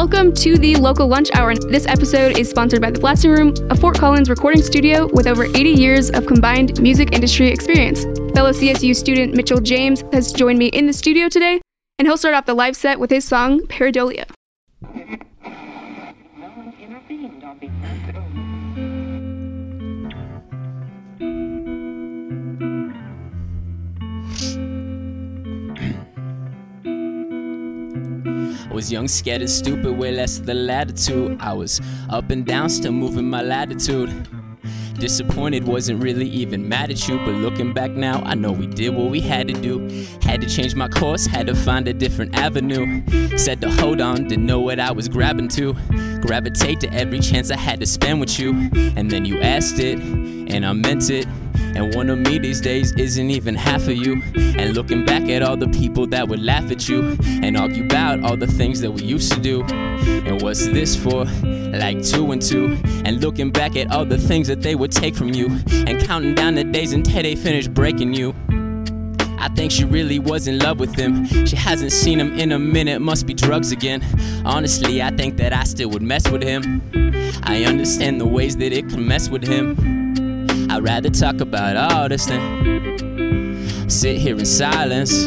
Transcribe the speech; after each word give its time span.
Welcome 0.00 0.32
to 0.34 0.56
the 0.56 0.76
local 0.76 1.06
lunch 1.08 1.28
hour. 1.34 1.54
This 1.54 1.86
episode 1.86 2.38
is 2.38 2.48
sponsored 2.48 2.80
by 2.80 2.90
the 2.90 2.98
Blasting 2.98 3.32
Room, 3.32 3.52
a 3.68 3.76
Fort 3.76 3.98
Collins 3.98 4.30
recording 4.30 4.62
studio 4.62 5.06
with 5.08 5.26
over 5.26 5.44
80 5.44 5.70
years 5.70 6.10
of 6.10 6.26
combined 6.26 6.80
music 6.80 7.12
industry 7.12 7.48
experience. 7.48 8.04
Fellow 8.34 8.52
CSU 8.52 8.94
student 8.94 9.34
Mitchell 9.34 9.60
James 9.60 10.04
has 10.12 10.32
joined 10.32 10.58
me 10.58 10.68
in 10.68 10.86
the 10.86 10.92
studio 10.92 11.28
today, 11.28 11.60
and 11.98 12.08
he'll 12.08 12.16
start 12.16 12.34
off 12.34 12.46
the 12.46 12.54
live 12.54 12.76
set 12.76 13.00
with 13.00 13.10
his 13.10 13.26
song 13.26 13.60
Pareidolia. 13.62 14.29
Young, 28.90 29.08
scared, 29.08 29.40
and 29.40 29.50
stupid, 29.50 29.96
way 29.96 30.12
less 30.12 30.38
the 30.38 30.54
latitude. 30.54 31.38
I 31.40 31.52
was 31.52 31.80
up 32.08 32.30
and 32.30 32.44
down, 32.44 32.68
still 32.68 32.92
moving 32.92 33.28
my 33.28 33.42
latitude. 33.42 34.10
Disappointed, 34.98 35.66
wasn't 35.66 36.02
really 36.02 36.28
even 36.28 36.68
mad 36.68 36.90
at 36.90 37.08
you. 37.08 37.16
But 37.18 37.34
looking 37.36 37.72
back 37.72 37.92
now, 37.92 38.20
I 38.22 38.34
know 38.34 38.52
we 38.52 38.66
did 38.66 38.94
what 38.94 39.10
we 39.10 39.20
had 39.20 39.48
to 39.48 39.54
do. 39.54 39.88
Had 40.20 40.42
to 40.42 40.48
change 40.48 40.74
my 40.74 40.88
course, 40.88 41.24
had 41.24 41.46
to 41.46 41.54
find 41.54 41.88
a 41.88 41.94
different 41.94 42.36
avenue. 42.36 43.02
Said 43.38 43.62
to 43.62 43.70
hold 43.70 44.02
on, 44.02 44.28
didn't 44.28 44.44
know 44.44 44.60
what 44.60 44.78
I 44.78 44.92
was 44.92 45.08
grabbing 45.08 45.48
to. 45.48 45.74
Gravitate 46.20 46.80
to 46.80 46.92
every 46.92 47.20
chance 47.20 47.50
I 47.50 47.56
had 47.56 47.80
to 47.80 47.86
spend 47.86 48.20
with 48.20 48.38
you. 48.38 48.50
And 48.96 49.10
then 49.10 49.24
you 49.24 49.40
asked 49.40 49.78
it, 49.78 49.98
and 49.98 50.66
I 50.66 50.72
meant 50.74 51.08
it. 51.08 51.26
And 51.74 51.94
one 51.94 52.10
of 52.10 52.18
me 52.18 52.38
these 52.38 52.60
days 52.60 52.92
isn't 52.92 53.30
even 53.30 53.54
half 53.54 53.82
of 53.82 53.96
you. 53.96 54.22
And 54.34 54.74
looking 54.74 55.04
back 55.04 55.28
at 55.28 55.42
all 55.42 55.56
the 55.56 55.68
people 55.68 56.06
that 56.08 56.28
would 56.28 56.42
laugh 56.42 56.70
at 56.70 56.88
you 56.88 57.16
and 57.22 57.56
argue 57.56 57.84
about 57.84 58.24
all 58.24 58.36
the 58.36 58.46
things 58.46 58.80
that 58.80 58.90
we 58.90 59.02
used 59.02 59.32
to 59.32 59.40
do. 59.40 59.62
And 59.64 60.42
what's 60.42 60.66
this 60.66 60.96
for? 60.96 61.24
Like 61.24 62.02
two 62.02 62.32
and 62.32 62.42
two. 62.42 62.78
And 63.04 63.20
looking 63.20 63.50
back 63.50 63.76
at 63.76 63.90
all 63.90 64.04
the 64.04 64.18
things 64.18 64.48
that 64.48 64.62
they 64.62 64.74
would 64.74 64.92
take 64.92 65.14
from 65.14 65.28
you. 65.28 65.48
And 65.70 66.00
counting 66.02 66.34
down 66.34 66.54
the 66.54 66.64
days 66.64 66.92
until 66.92 67.22
they 67.22 67.36
finish 67.36 67.68
breaking 67.68 68.14
you. 68.14 68.34
I 69.38 69.48
think 69.48 69.72
she 69.72 69.84
really 69.84 70.18
was 70.18 70.46
in 70.46 70.58
love 70.58 70.78
with 70.78 70.94
him. 70.94 71.24
She 71.46 71.56
hasn't 71.56 71.92
seen 71.92 72.20
him 72.20 72.38
in 72.38 72.52
a 72.52 72.58
minute, 72.58 73.00
must 73.00 73.26
be 73.26 73.32
drugs 73.32 73.72
again. 73.72 74.04
Honestly, 74.44 75.02
I 75.02 75.10
think 75.10 75.38
that 75.38 75.54
I 75.54 75.64
still 75.64 75.88
would 75.90 76.02
mess 76.02 76.28
with 76.30 76.42
him. 76.42 76.82
I 77.44 77.64
understand 77.64 78.20
the 78.20 78.26
ways 78.26 78.58
that 78.58 78.72
it 78.72 78.90
could 78.90 78.98
mess 78.98 79.30
with 79.30 79.42
him. 79.42 80.29
I'd 80.80 80.86
rather 80.86 81.10
talk 81.10 81.42
about 81.42 81.76
all 81.76 82.08
this 82.08 82.24
than 82.24 83.90
sit 83.90 84.16
here 84.16 84.38
in 84.38 84.46
silence. 84.46 85.12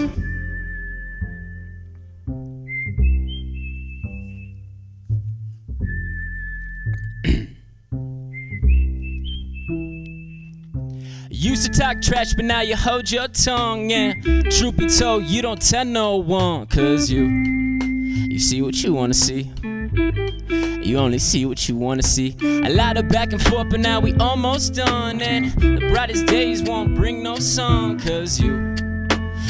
Used 11.30 11.72
to 11.72 11.80
talk 11.80 12.02
trash, 12.02 12.34
but 12.34 12.45
now 12.45 12.62
you 12.62 12.76
hold 12.76 13.12
your 13.12 13.28
tongue. 13.28 13.92
And 13.92 14.52
truth 14.52 14.76
be 14.76 14.88
told, 14.88 15.26
you 15.26 15.44
don't 15.44 15.62
tell 15.62 15.86
no 15.86 16.16
one, 16.16 16.66
cause 16.66 17.12
you, 17.12 17.26
you 17.26 18.40
see 18.40 18.64
what 18.64 18.82
you 18.82 18.95
wanna 18.95 19.14
see. 19.14 19.52
You 20.84 20.98
only 20.98 21.17
see 21.17 21.45
what 21.45 21.70
you 21.70 21.78
wanna 21.78 22.03
see. 22.03 22.36
A 22.42 22.70
lot 22.70 22.98
of 22.98 23.08
back 23.08 23.31
and 23.31 23.42
forth, 23.42 23.70
but 23.70 23.80
now 23.80 24.02
we 24.02 24.14
almost 24.16 24.73
done. 24.73 25.22
And 25.22 25.52
the 25.53 25.88
brightest 25.89 26.26
days 26.26 26.62
won't 26.62 26.94
bring 26.94 27.23
no 27.23 27.38
sun, 27.38 27.98
cause 28.00 28.38
you, 28.39 28.76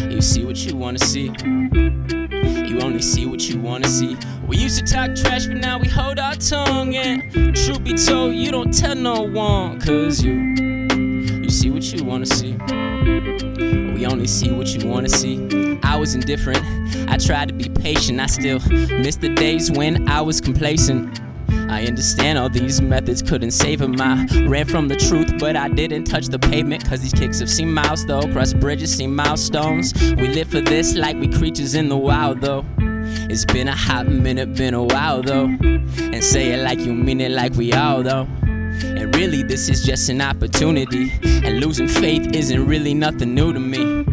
you 0.10 0.22
see 0.22 0.46
what 0.46 0.58
you 0.58 0.76
wanna 0.76 1.00
see. 1.00 1.32
You 1.44 2.80
only 2.82 3.02
see 3.02 3.26
what 3.26 3.50
you 3.50 3.60
wanna 3.60 3.88
see. 3.88 4.16
We 4.48 4.58
used 4.58 4.78
to 4.78 4.86
talk 4.86 5.16
trash, 5.16 5.48
but 5.48 5.58
now 5.58 5.80
we 5.80 5.88
hold 5.88 6.20
our 6.20 6.36
tongue. 6.36 6.96
And 6.96 7.56
truth 7.56 7.84
be 7.84 7.96
told, 7.96 8.36
you 8.36 8.52
don't 8.52 8.72
tell 8.72 8.96
no 8.96 9.24
one, 9.24 9.82
cause 9.82 10.24
you, 10.24 10.34
you 10.34 11.50
see 11.50 11.72
what 11.72 11.84
you 11.92 12.04
wanna 12.04 12.28
see. 12.28 12.54
We 13.94 14.06
only 14.06 14.28
see 14.28 14.52
what 14.52 14.68
you 14.68 14.88
wanna 14.88 15.10
see. 15.10 15.80
I 15.82 15.98
was 15.98 16.14
indifferent. 16.14 16.64
I 17.10 17.18
tried 17.18 17.48
to 17.48 17.54
be 17.54 17.70
patient. 17.70 18.20
I 18.20 18.28
still 18.28 18.60
miss 18.70 19.16
the 19.16 19.30
days 19.30 19.72
when 19.72 20.08
I 20.08 20.22
was 20.22 20.40
complacent. 20.40 21.23
I 21.74 21.86
understand 21.88 22.38
all 22.38 22.50
these 22.50 22.82
methods 22.82 23.24
couldn't 23.24 23.50
save 23.50 23.82
him. 23.82 24.00
I 24.00 24.28
ran 24.46 24.68
from 24.68 24.88
the 24.88 24.96
truth, 24.96 25.40
but 25.40 25.56
I 25.56 25.70
didn't 25.70 26.04
touch 26.04 26.28
the 26.28 26.38
pavement. 26.38 26.88
Cause 26.88 27.02
these 27.02 27.14
kicks 27.14 27.40
have 27.40 27.50
seen 27.50 27.74
miles 27.74 28.06
though. 28.06 28.22
Cross 28.32 28.54
bridges, 28.54 28.96
seen 28.96 29.16
milestones. 29.16 29.92
We 30.00 30.28
live 30.28 30.50
for 30.50 30.62
this 30.62 30.94
like 30.94 31.18
we 31.18 31.28
creatures 31.28 31.74
in 31.74 31.90
the 31.90 31.98
wild 31.98 32.42
though. 32.42 32.64
It's 32.78 33.44
been 33.46 33.68
a 33.68 33.76
hot 33.76 34.08
minute, 34.08 34.54
been 34.54 34.76
a 34.76 34.84
while 34.84 35.24
though. 35.24 35.46
And 35.46 36.24
say 36.24 36.52
it 36.52 36.64
like 36.64 36.78
you 36.78 36.94
mean 36.94 37.20
it, 37.20 37.32
like 37.32 37.54
we 37.56 37.74
all 37.74 38.04
though. 38.04 38.28
And 38.84 39.16
really, 39.16 39.42
this 39.42 39.68
is 39.68 39.84
just 39.84 40.10
an 40.10 40.22
opportunity. 40.22 41.12
And 41.24 41.60
losing 41.60 41.88
faith 41.88 42.36
isn't 42.36 42.68
really 42.68 42.94
nothing 42.94 43.34
new 43.34 43.52
to 43.52 43.60
me. 43.60 44.04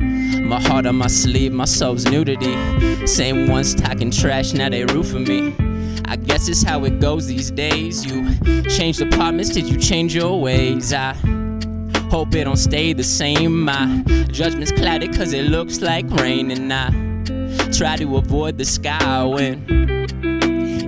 My 0.40 0.62
heart 0.62 0.86
on 0.86 0.96
my 0.96 1.08
sleeve, 1.08 1.52
my 1.52 1.66
soul's 1.66 2.06
nudity. 2.06 2.56
Same 3.06 3.48
ones 3.48 3.74
talking 3.74 4.10
trash, 4.10 4.54
now 4.54 4.70
they 4.70 4.86
root 4.86 5.04
for 5.04 5.18
me. 5.18 5.54
I 6.10 6.16
guess 6.16 6.48
it's 6.48 6.64
how 6.64 6.84
it 6.86 6.98
goes 6.98 7.28
these 7.28 7.52
days. 7.52 8.04
You 8.04 8.64
change 8.64 8.96
departments, 8.96 9.50
did 9.50 9.68
you 9.68 9.76
change 9.78 10.12
your 10.12 10.40
ways? 10.40 10.92
I 10.92 11.12
hope 12.10 12.34
it 12.34 12.42
don't 12.42 12.56
stay 12.56 12.92
the 12.92 13.04
same. 13.04 13.62
My 13.62 14.02
judgment's 14.32 14.72
clouded 14.72 15.14
cause 15.14 15.32
it 15.32 15.44
looks 15.44 15.80
like 15.80 16.10
rain, 16.10 16.50
and 16.50 16.72
I 16.72 16.90
try 17.70 17.94
to 17.96 18.16
avoid 18.16 18.58
the 18.58 18.64
sky 18.64 19.22
when 19.22 19.64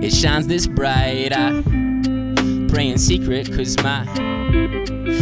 it 0.03 0.13
shines 0.13 0.47
this 0.47 0.67
bright. 0.67 1.31
I 1.31 1.63
pray 2.67 2.89
in 2.89 2.97
secret 2.97 3.47
cause 3.55 3.77
my 3.81 4.03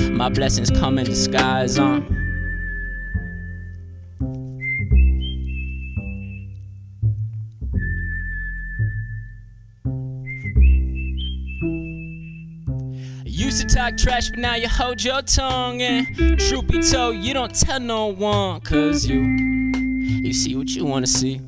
my 0.09 0.29
blessings 0.29 0.71
come 0.71 0.97
in 0.97 1.05
disguise 1.05 1.77
on. 1.77 2.20
Talk 13.81 13.97
trash, 13.97 14.29
but 14.29 14.37
now 14.37 14.53
you 14.53 14.67
hold 14.67 15.03
your 15.03 15.23
tongue. 15.23 15.81
And 15.81 16.39
truth 16.39 16.67
be 16.67 16.81
told, 16.81 17.15
you 17.15 17.33
don't 17.33 17.53
tell 17.53 17.79
no 17.79 18.07
one. 18.07 18.61
Cause 18.61 19.07
you, 19.07 19.21
you 19.21 20.33
see 20.33 20.55
what 20.55 20.69
you 20.69 20.85
wanna 20.85 21.07
see. 21.07 21.41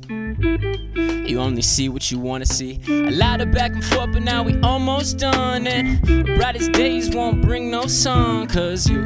You 1.28 1.38
only 1.38 1.62
see 1.62 1.88
what 1.88 2.10
you 2.10 2.18
wanna 2.18 2.46
see. 2.46 2.80
A 2.88 3.12
lot 3.12 3.40
of 3.40 3.52
back 3.52 3.72
and 3.72 3.84
forth, 3.84 4.12
but 4.12 4.22
now 4.22 4.42
we 4.42 4.58
almost 4.62 5.18
done. 5.18 5.68
And 5.68 6.04
the 6.04 6.34
brightest 6.36 6.72
days 6.72 7.14
won't 7.14 7.40
bring 7.40 7.70
no 7.70 7.86
sun. 7.86 8.48
Cause 8.48 8.88
you, 8.90 9.00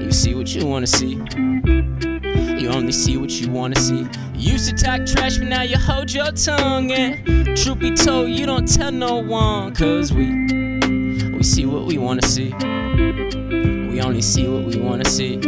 you 0.00 0.12
see 0.12 0.34
what 0.36 0.54
you 0.54 0.66
wanna 0.66 0.86
see. 0.86 1.14
You 2.60 2.68
only 2.68 2.92
see 2.92 3.16
what 3.16 3.32
you 3.40 3.50
wanna 3.50 3.76
see. 3.76 4.06
You 4.34 4.52
used 4.52 4.70
to 4.70 4.84
talk 4.84 5.04
trash, 5.04 5.38
but 5.38 5.48
now 5.48 5.62
you 5.62 5.76
hold 5.76 6.12
your 6.12 6.30
tongue. 6.30 6.92
And 6.92 7.56
truth 7.56 7.80
be 7.80 7.90
told, 7.90 8.30
you 8.30 8.46
don't 8.46 8.68
tell 8.72 8.92
no 8.92 9.16
one. 9.16 9.74
Cause 9.74 10.12
we, 10.12 10.59
we 11.40 11.44
see 11.44 11.64
what 11.64 11.86
we 11.86 11.96
wanna 11.96 12.20
see. 12.20 12.52
We 13.88 14.02
only 14.02 14.20
see 14.20 14.46
what 14.46 14.66
we 14.66 14.76
wanna 14.76 15.06
see. 15.06 15.38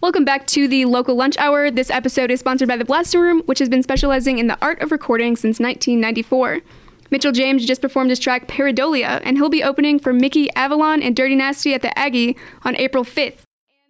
Welcome 0.00 0.24
back 0.24 0.48
to 0.48 0.66
the 0.66 0.84
local 0.86 1.14
lunch 1.14 1.36
hour. 1.38 1.70
This 1.70 1.90
episode 1.90 2.32
is 2.32 2.40
sponsored 2.40 2.66
by 2.66 2.76
the 2.76 2.84
Blasting 2.84 3.20
Room, 3.20 3.42
which 3.42 3.60
has 3.60 3.68
been 3.68 3.84
specializing 3.84 4.38
in 4.38 4.48
the 4.48 4.58
art 4.60 4.82
of 4.82 4.90
recording 4.90 5.36
since 5.36 5.60
1994. 5.60 6.62
Mitchell 7.10 7.32
James 7.32 7.66
just 7.66 7.82
performed 7.82 8.10
his 8.10 8.18
track 8.18 8.46
Pareidolia, 8.46 9.20
and 9.24 9.36
he'll 9.36 9.48
be 9.48 9.62
opening 9.62 9.98
for 9.98 10.12
Mickey 10.12 10.52
Avalon 10.54 11.02
and 11.02 11.16
Dirty 11.16 11.34
Nasty 11.34 11.74
at 11.74 11.82
the 11.82 11.96
Aggie 11.98 12.36
on 12.64 12.76
April 12.76 13.04
5th. 13.04 13.38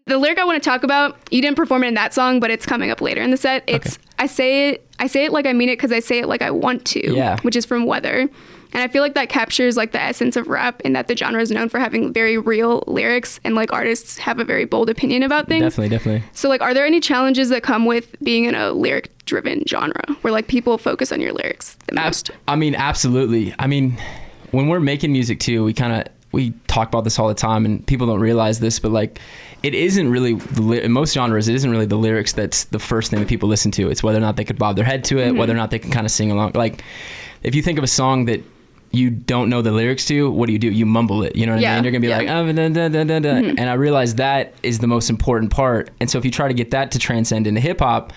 The 0.07 0.19
lyric 0.19 0.39
I 0.39 0.45
want 0.45 0.61
to 0.61 0.69
talk 0.69 0.83
about, 0.83 1.19
you 1.31 1.41
didn't 1.41 1.57
perform 1.57 1.85
it 1.85 1.89
in 1.89 1.95
that 1.95 2.13
song, 2.13 2.41
but 2.41 2.51
it's 2.51 2.67
coming 2.67 2.91
up 2.91 3.01
later 3.01 3.23
in 3.23 3.31
the 3.31 3.37
set. 3.37 3.63
It's 3.67 3.97
okay. 3.97 4.05
I 4.19 4.27
say 4.27 4.69
it 4.71 4.87
I 4.99 5.07
say 5.07 5.25
it 5.25 5.33
like 5.33 5.47
I 5.47 5.53
mean 5.53 5.69
it 5.69 5.77
because 5.77 5.93
I 5.93 6.01
say 6.01 6.19
it 6.19 6.29
like 6.29 6.43
I 6.43 6.51
want 6.51 6.85
to, 6.87 7.15
yeah. 7.15 7.39
which 7.41 7.57
is 7.57 7.65
from 7.65 7.87
Weather. 7.87 8.29
And 8.73 8.83
I 8.83 8.87
feel 8.87 9.03
like 9.03 9.15
that 9.15 9.29
captures 9.29 9.77
like 9.77 9.93
the 9.93 10.01
essence 10.01 10.37
of 10.37 10.47
rap 10.47 10.81
in 10.83 10.93
that 10.93 11.09
the 11.09 11.17
genre 11.17 11.41
is 11.41 11.51
known 11.51 11.69
for 11.69 11.81
having 11.81 12.13
very 12.13 12.39
real 12.39 12.85
lyrics 12.87 13.41
and 13.43 13.55
like 13.55 13.73
artists 13.73 14.19
have 14.19 14.39
a 14.39 14.45
very 14.45 14.65
bold 14.65 14.91
opinion 14.91 15.23
about 15.23 15.49
things. 15.49 15.63
Definitely, 15.63 15.89
definitely. 15.89 16.29
So 16.33 16.49
like 16.49 16.61
are 16.61 16.75
there 16.75 16.87
any 16.87 17.01
challenges 17.01 17.49
that 17.49 17.63
come 17.63 17.85
with 17.87 18.15
being 18.23 18.45
in 18.45 18.55
a 18.55 18.73
lyric 18.73 19.11
driven 19.31 19.63
genre 19.69 20.03
where 20.23 20.33
like 20.33 20.49
people 20.49 20.77
focus 20.77 21.13
on 21.13 21.21
your 21.21 21.33
lyrics 21.33 21.77
the 21.87 21.95
most? 21.95 22.33
I 22.49 22.57
mean, 22.57 22.75
absolutely. 22.75 23.55
I 23.61 23.69
mean, 23.69 23.97
when 24.51 24.67
we're 24.67 24.81
making 24.81 25.13
music 25.13 25.39
too, 25.39 25.65
we 25.65 25.73
kind 25.73 25.93
of 25.93 26.13
we 26.33 26.51
talk 26.67 26.89
about 26.89 27.05
this 27.05 27.19
all 27.19 27.29
the 27.29 27.35
time, 27.35 27.65
and 27.65 27.85
people 27.87 28.07
don't 28.07 28.21
realize 28.21 28.61
this, 28.61 28.79
but 28.79 28.93
like, 28.93 29.21
it 29.63 29.75
isn't 29.75 30.11
really 30.11 30.35
the 30.35 30.85
in 30.85 30.93
most 30.93 31.15
genres. 31.15 31.49
It 31.49 31.55
isn't 31.55 31.71
really 31.71 31.87
the 31.87 31.97
lyrics 31.97 32.33
that's 32.33 32.65
the 32.65 32.79
first 32.79 33.11
thing 33.11 33.21
that 33.21 33.29
people 33.29 33.49
listen 33.49 33.71
to. 33.73 33.89
It's 33.91 34.03
whether 34.03 34.19
or 34.19 34.23
not 34.23 34.37
they 34.37 34.45
could 34.45 34.59
bob 34.59 34.77
their 34.77 34.85
head 34.85 35.05
to 35.05 35.19
it, 35.19 35.33
whether 35.33 35.53
or 35.53 35.55
mm-hmm. 35.55 35.57
not 35.59 35.71
they 35.71 35.79
can 35.79 35.91
kind 35.91 36.07
of 36.07 36.11
sing 36.11 36.31
along. 36.31 36.53
Like, 36.55 36.83
if 37.43 37.55
you 37.55 37.63
think 37.63 37.79
of 37.79 37.85
a 37.85 37.89
song 37.89 38.25
that 38.27 38.43
you 38.93 39.11
don't 39.11 39.49
know 39.49 39.63
the 39.63 39.71
lyrics 39.71 40.05
to, 40.07 40.31
what 40.31 40.47
do 40.47 40.53
you 40.53 40.59
do? 40.59 40.71
You 40.71 40.87
mumble 40.87 41.23
it. 41.23 41.37
You 41.37 41.47
know 41.47 41.53
what 41.55 41.63
Yeah, 41.63 41.73
I 41.73 41.75
mean? 41.77 41.85
You're 41.85 41.93
gonna 41.93 42.01
be 42.01 42.09
yeah. 42.09 42.19
like, 42.19 42.29
oh, 42.29 42.53
da, 42.53 42.69
da, 42.69 42.89
da, 42.89 43.05
da, 43.05 43.19
da. 43.21 43.29
Mm-hmm. 43.29 43.59
and 43.59 43.71
I 43.71 43.75
realize 43.75 44.17
that 44.17 44.55
is 44.63 44.81
the 44.81 44.89
most 44.89 45.11
important 45.11 45.53
part. 45.53 45.91
And 46.01 46.11
so 46.11 46.19
if 46.19 46.25
you 46.25 46.31
try 46.31 46.49
to 46.49 46.55
get 46.55 46.71
that 46.73 46.91
to 46.93 46.99
transcend 46.99 47.47
into 47.47 47.61
hip 47.61 47.81
hop, 47.81 48.13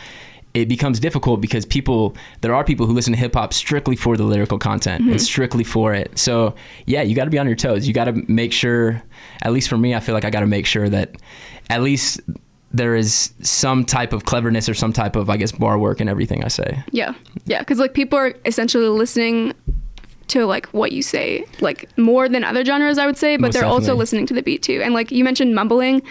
it 0.53 0.69
becomes 0.69 0.99
difficult 0.99 1.41
because 1.41 1.65
people 1.65 2.15
there 2.41 2.53
are 2.53 2.63
people 2.63 2.85
who 2.85 2.93
listen 2.93 3.13
to 3.13 3.19
hip 3.19 3.33
hop 3.33 3.53
strictly 3.53 3.95
for 3.95 4.15
the 4.15 4.23
lyrical 4.23 4.59
content 4.59 5.01
and 5.01 5.09
mm-hmm. 5.09 5.17
strictly 5.17 5.63
for 5.63 5.93
it. 5.93 6.17
So 6.17 6.53
yeah, 6.85 7.01
you 7.01 7.15
got 7.15 7.25
to 7.25 7.31
be 7.31 7.39
on 7.39 7.47
your 7.47 7.55
toes. 7.55 7.87
You 7.87 7.93
got 7.93 8.05
to 8.05 8.13
make 8.27 8.51
sure. 8.51 9.01
At 9.41 9.51
least 9.51 9.67
for 9.67 9.77
me, 9.77 9.95
I 9.95 9.99
feel 9.99 10.13
like 10.13 10.25
I 10.25 10.29
got 10.29 10.41
to 10.41 10.47
make 10.47 10.65
sure 10.65 10.89
that 10.89 11.15
at 11.69 11.81
least 11.81 12.21
there 12.71 12.95
is 12.95 13.33
some 13.41 13.85
type 13.85 14.13
of 14.13 14.25
cleverness 14.25 14.67
or 14.67 14.73
some 14.73 14.93
type 14.93 15.15
of 15.15 15.29
I 15.29 15.37
guess 15.37 15.51
bar 15.51 15.77
work 15.77 16.01
in 16.01 16.07
everything 16.07 16.43
I 16.43 16.47
say. 16.47 16.83
Yeah, 16.91 17.13
yeah, 17.45 17.59
because 17.59 17.79
like 17.79 17.93
people 17.93 18.17
are 18.19 18.33
essentially 18.45 18.87
listening 18.87 19.53
to 20.27 20.45
like 20.45 20.67
what 20.67 20.91
you 20.91 21.01
say, 21.01 21.45
like 21.61 21.89
more 21.97 22.29
than 22.29 22.43
other 22.43 22.63
genres, 22.63 22.97
I 22.97 23.05
would 23.05 23.17
say, 23.17 23.37
but 23.37 23.47
Most 23.47 23.53
they're 23.53 23.65
also 23.65 23.95
listening 23.95 24.25
to 24.27 24.33
the 24.33 24.41
beat 24.41 24.63
too. 24.63 24.81
And 24.83 24.93
like 24.93 25.11
you 25.11 25.23
mentioned, 25.23 25.55
mumbling, 25.55 26.01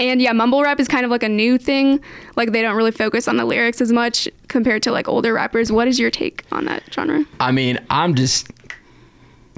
and 0.00 0.20
yeah, 0.20 0.32
mumble 0.32 0.62
rap 0.62 0.80
is 0.80 0.88
kind 0.88 1.04
of 1.04 1.10
like 1.12 1.22
a 1.22 1.28
new 1.28 1.58
thing. 1.58 2.00
Like 2.34 2.50
they 2.52 2.62
don't 2.62 2.74
really 2.74 2.90
focus 2.90 3.28
on 3.28 3.36
the 3.36 3.44
lyrics 3.44 3.80
as 3.80 3.92
much 3.92 4.28
compared 4.48 4.82
to 4.84 4.90
like 4.90 5.06
older 5.06 5.32
rappers. 5.34 5.70
What 5.70 5.86
is 5.86 5.98
your 6.00 6.10
take 6.10 6.44
on 6.50 6.64
that 6.64 6.82
genre? 6.92 7.24
I 7.38 7.52
mean, 7.52 7.78
I'm 7.90 8.14
just 8.14 8.50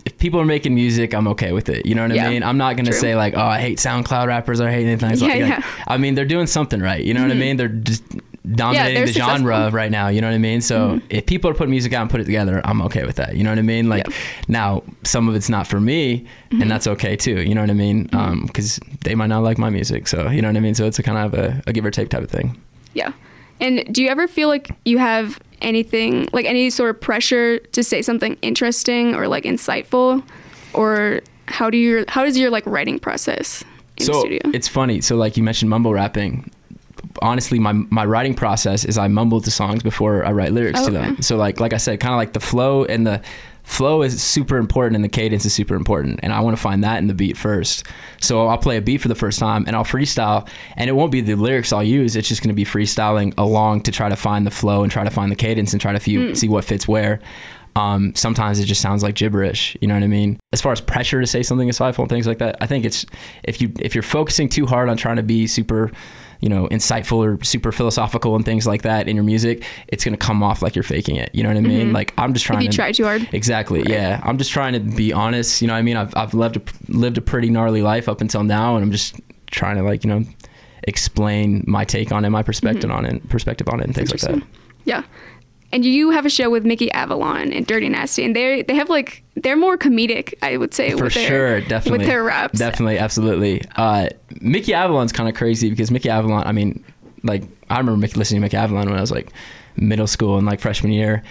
if 0.05 0.19
people 0.19 0.41
are 0.41 0.45
making 0.45 0.75
music, 0.75 1.15
I'm 1.15 1.29
okay 1.29 1.53
with 1.53 1.69
it. 1.69 1.87
You 1.87 1.95
know 1.95 2.03
what 2.03 2.15
Yeah, 2.15 2.27
I 2.27 2.31
mean? 2.31 2.43
I'm 2.43 2.59
not 2.59 2.77
gonna 2.77 2.91
true. 2.91 2.99
say 2.99 3.15
like, 3.15 3.35
oh, 3.37 3.41
I 3.41 3.61
hate 3.61 3.79
SoundCloud 3.79 4.27
rappers 4.27 4.61
or 4.61 4.69
I 4.69 4.73
hate 4.73 4.87
anything. 4.87 5.11
Yeah, 5.19 5.27
like- 5.29 5.39
yeah. 5.39 5.61
Mm-hmm. 5.61 5.91
I 5.93 5.97
mean, 5.97 6.15
they're 6.17 6.25
doing 6.25 6.49
something 6.49 6.81
right. 6.81 7.03
You 7.05 7.15
know 7.15 7.23
what 7.23 7.31
I 7.31 7.35
mean? 7.35 7.57
They're 7.57 7.69
just 7.69 8.03
dominating 8.51 8.95
they're 8.95 9.07
the 9.07 9.13
genre 9.13 9.37
successful. 9.37 9.67
Mm-hmm. 9.69 9.77
right 9.77 9.91
now. 9.91 10.09
You 10.09 10.21
know 10.21 10.29
what 10.29 10.35
I 10.35 10.39
mean? 10.39 10.61
So 10.61 11.01
if 11.11 11.27
people 11.27 11.49
are 11.51 11.55
putting 11.55 11.71
music 11.71 11.93
out 11.93 12.03
and 12.03 12.11
put 12.11 12.21
it 12.21 12.25
together, 12.25 12.61
I'm 12.65 12.83
okay 12.83 13.05
with 13.05 13.17
that. 13.17 13.37
You 13.37 13.45
know 13.45 13.51
what 13.51 13.59
I 13.59 13.63
mean? 13.63 13.89
Like 13.89 14.07
Yeah. 14.09 14.15
now, 14.49 14.83
some 15.05 15.29
of 15.29 15.35
it's 15.37 15.49
not 15.49 15.67
for 15.67 15.81
me, 15.81 16.27
Mm-hmm. 16.51 16.63
and 16.63 16.71
that's 16.71 16.87
okay 16.87 17.17
too. 17.17 17.41
You 17.43 17.55
know 17.55 17.61
what 17.61 17.71
I 17.71 17.75
mean? 17.75 18.09
Because 18.47 18.79
they 19.05 19.15
might 19.15 19.29
not 19.29 19.43
like 19.43 19.59
my 19.59 19.71
music. 19.71 20.09
So 20.09 20.29
you 20.29 20.43
know 20.43 20.49
what 20.49 20.57
I 20.57 20.61
mean? 20.61 20.75
So 20.75 20.87
it's 20.87 20.99
a 20.99 21.03
kind 21.03 21.19
of 21.19 21.35
a, 21.39 21.63
a 21.67 21.73
give 21.73 21.85
or 21.85 21.91
take 21.91 22.09
type 22.09 22.23
of 22.23 22.31
thing. 22.31 22.61
Yeah. 22.95 23.13
And 23.61 23.85
do 23.95 24.03
you 24.03 24.09
ever 24.09 24.27
feel 24.27 24.49
like 24.49 24.71
you 24.85 24.99
have 24.99 25.39
anything, 25.61 26.29
like 26.33 26.47
any 26.47 26.69
sort 26.69 26.91
of 26.91 27.01
pressure 27.01 27.59
to 27.61 27.83
say 27.85 28.03
something 28.03 28.37
interesting 28.43 29.15
or 29.15 29.29
like 29.29 29.45
insightful? 29.45 30.23
Or 30.75 31.21
how 31.47 31.71
do 31.71 31.77
you, 31.79 32.05
how 32.09 32.25
is 32.25 32.37
your 32.37 32.51
like 32.51 32.67
writing 32.67 32.99
process 32.99 33.63
in 33.99 34.07
so 34.07 34.13
the 34.15 34.19
studio? 34.21 34.41
it's 34.53 34.67
funny. 34.69 35.01
So 35.01 35.15
like 35.17 35.37
you 35.37 35.43
mentioned 35.45 35.71
mumble 35.71 35.93
rapping. 35.95 36.51
Honestly, 37.21 37.59
my 37.59 37.73
my 37.73 38.05
writing 38.05 38.35
process 38.35 38.85
is 38.85 38.99
I 38.99 39.09
mumble 39.09 39.41
the 39.41 39.51
songs 39.51 39.83
before 39.83 40.25
I 40.25 40.33
write 40.33 40.53
lyrics 40.53 40.83
to 40.83 40.91
them. 40.91 41.21
So 41.23 41.37
like 41.37 41.61
like 41.61 41.73
I 41.73 41.79
said, 41.79 42.01
kind 42.01 42.13
of 42.15 42.19
like 42.19 42.33
the 42.33 42.41
flow 42.41 42.85
and 42.85 43.07
the 43.07 43.21
flow 43.65 44.03
is 44.03 44.21
super 44.21 44.57
important 44.57 44.97
and 44.97 45.05
the 45.05 45.09
cadence 45.09 45.47
is 45.47 45.55
super 45.55 45.75
important 45.75 46.19
and 46.23 46.33
I 46.33 46.41
want 46.41 46.57
to 46.57 46.61
find 46.61 46.83
that 46.83 46.99
in 46.99 47.07
the 47.07 47.15
beat 47.15 47.37
first. 47.37 47.87
So 48.21 48.49
I'll 48.49 48.59
play 48.59 48.77
a 48.77 48.83
beat 48.83 49.01
for 49.01 49.09
the 49.09 49.15
first 49.15 49.39
time 49.39 49.65
and 49.67 49.77
I'll 49.77 49.85
freestyle 49.85 50.49
and 50.77 50.91
it 50.91 50.95
won't 50.95 51.13
be 51.13 51.21
the 51.21 51.37
lyrics 51.37 51.73
I'll 51.73 51.83
use. 51.83 52.17
It's 52.17 52.29
just 52.29 52.43
going 52.43 52.49
to 52.49 52.55
be 52.55 52.65
freestyling 52.65 53.33
along 53.39 53.83
to 53.83 53.93
try 53.93 54.09
to 54.09 54.17
find 54.17 54.47
the 54.47 54.51
flow 54.51 54.83
and 54.83 54.91
try 54.91 55.05
to 55.05 55.11
find 55.11 55.31
the 55.31 55.37
cadence 55.37 55.73
and 55.73 55.81
try 55.81 55.93
to 55.93 56.01
few, 56.01 56.35
see 56.35 56.49
what 56.49 56.65
fits 56.65 56.89
where. 56.89 57.21
Um, 57.75 58.15
sometimes 58.15 58.59
it 58.59 58.67
just 58.67 58.83
sounds 58.83 59.03
like 59.03 59.15
gibberish. 59.15 59.77
You 59.81 59.89
know 59.89 59.95
what 59.95 60.03
I 60.03 60.09
mean? 60.09 60.39
As 60.53 60.61
far 60.61 60.73
as 60.73 60.81
pressure 60.81 61.21
to 61.21 61.27
say 61.27 61.43
something 61.43 61.69
insightful 61.69 62.01
and 62.01 62.09
things 62.09 62.27
like 62.27 62.39
that, 62.39 62.57
I 62.61 62.67
think 62.67 62.85
it's 62.85 63.07
if 63.45 63.63
you 63.63 63.73
if 63.81 63.95
you're 63.95 64.03
focusing 64.03 64.49
too 64.49 64.67
hard 64.67 64.89
on 64.89 64.97
trying 64.97 65.17
to 65.17 65.23
be 65.23 65.47
super, 65.47 65.91
you 66.43 66.49
know, 66.49 66.67
insightful 66.69 67.19
or 67.19 67.43
super 67.43 67.73
philosophical 67.73 68.35
and 68.37 68.45
things 68.45 68.67
like 68.67 68.83
that 68.83 69.09
in 69.09 69.17
your 69.17 69.25
music, 69.25 69.65
it's 69.89 70.05
gonna 70.05 70.17
come 70.17 70.43
off 70.43 70.61
like 70.61 70.75
you're 70.75 70.83
faking 70.83 71.17
it. 71.17 71.31
You 71.33 71.45
know 71.45 71.49
what 71.49 71.57
I 71.57 71.61
mean? 71.61 71.93
Like 71.93 72.13
I'm 72.19 72.35
just 72.35 72.45
trying 72.45 72.59
if 72.59 72.65
you 72.65 72.71
to 72.71 72.77
try 72.77 72.93
too 72.93 73.05
hard. 73.05 73.29
Exactly. 73.33 73.85
Yeah. 73.87 74.21
I'm 74.25 74.37
just 74.37 74.51
trying 74.51 74.73
to 74.75 74.81
be 74.81 75.13
honest. 75.13 75.63
You 75.63 75.69
know 75.69 75.75
what 75.75 75.79
I 75.79 75.83
mean? 75.83 75.97
I've, 75.97 76.13
I've 76.17 76.35
lived 76.35 76.57
a, 76.57 76.63
lived 76.89 77.17
a 77.17 77.23
pretty 77.23 77.49
gnarly 77.49 77.81
life 77.81 78.09
up 78.09 78.21
until 78.21 78.43
now, 78.43 78.75
and 78.75 78.85
I'm 78.85 78.91
just 78.91 79.21
trying 79.53 79.77
to 79.77 79.83
like 79.85 80.05
you 80.05 80.11
know 80.11 80.25
explain 80.85 81.65
my 81.67 81.85
take 81.85 82.11
on 82.11 82.25
it, 82.25 82.31
my 82.31 82.43
perspective 82.43 82.91
on 82.91 83.07
it, 83.07 83.29
perspective 83.29 83.69
on 83.69 83.81
it, 83.81 83.87
and 83.87 83.95
things 83.95 84.11
like 84.11 84.21
that. 84.23 84.31
Mm-hmm. 84.33 84.49
Yeah. 84.85 85.05
And 85.73 85.85
you 85.85 86.11
have 86.11 86.27
a 86.27 86.31
show 86.31 86.51
with 86.51 86.67
Mickey 86.67 86.93
Avalon 86.93 87.53
and 87.53 87.67
Dirty 87.67 87.89
Nasty, 87.89 88.25
and 88.25 88.37
they 88.37 88.63
they 88.63 88.75
have 88.75 88.91
like 88.91 89.25
they're 89.37 89.57
more 89.57 89.79
comedic, 89.79 90.35
I 90.43 90.59
would 90.59 90.75
say, 90.75 90.91
For 90.91 91.05
with 91.05 91.15
their, 91.15 91.29
sure, 91.29 91.61
definitely. 91.63 91.99
with 91.99 92.07
their 92.07 92.23
raps. 92.23 92.59
Definitely, 92.59 92.99
absolutely. 92.99 93.63
Uh, 93.77 94.09
Mickey 94.41 94.75
Avalon's 94.75 95.13
kind 95.13 95.29
of 95.29 95.35
crazy 95.35 95.71
because 95.71 95.91
Mickey 95.91 96.11
Avalon. 96.11 96.47
I 96.47 96.53
mean, 96.53 96.85
like 97.23 97.45
I 97.71 97.79
remember 97.79 97.99
Mickey, 97.99 98.19
listening 98.19 98.41
to 98.41 98.45
Mickey 98.45 98.57
Avalon 98.59 98.89
when 98.89 98.99
I 98.99 99.01
was 99.01 99.11
like 99.11 99.33
middle 99.77 100.07
school 100.07 100.37
and 100.37 100.47
like 100.47 100.61
freshman 100.61 100.93
year, 100.93 101.23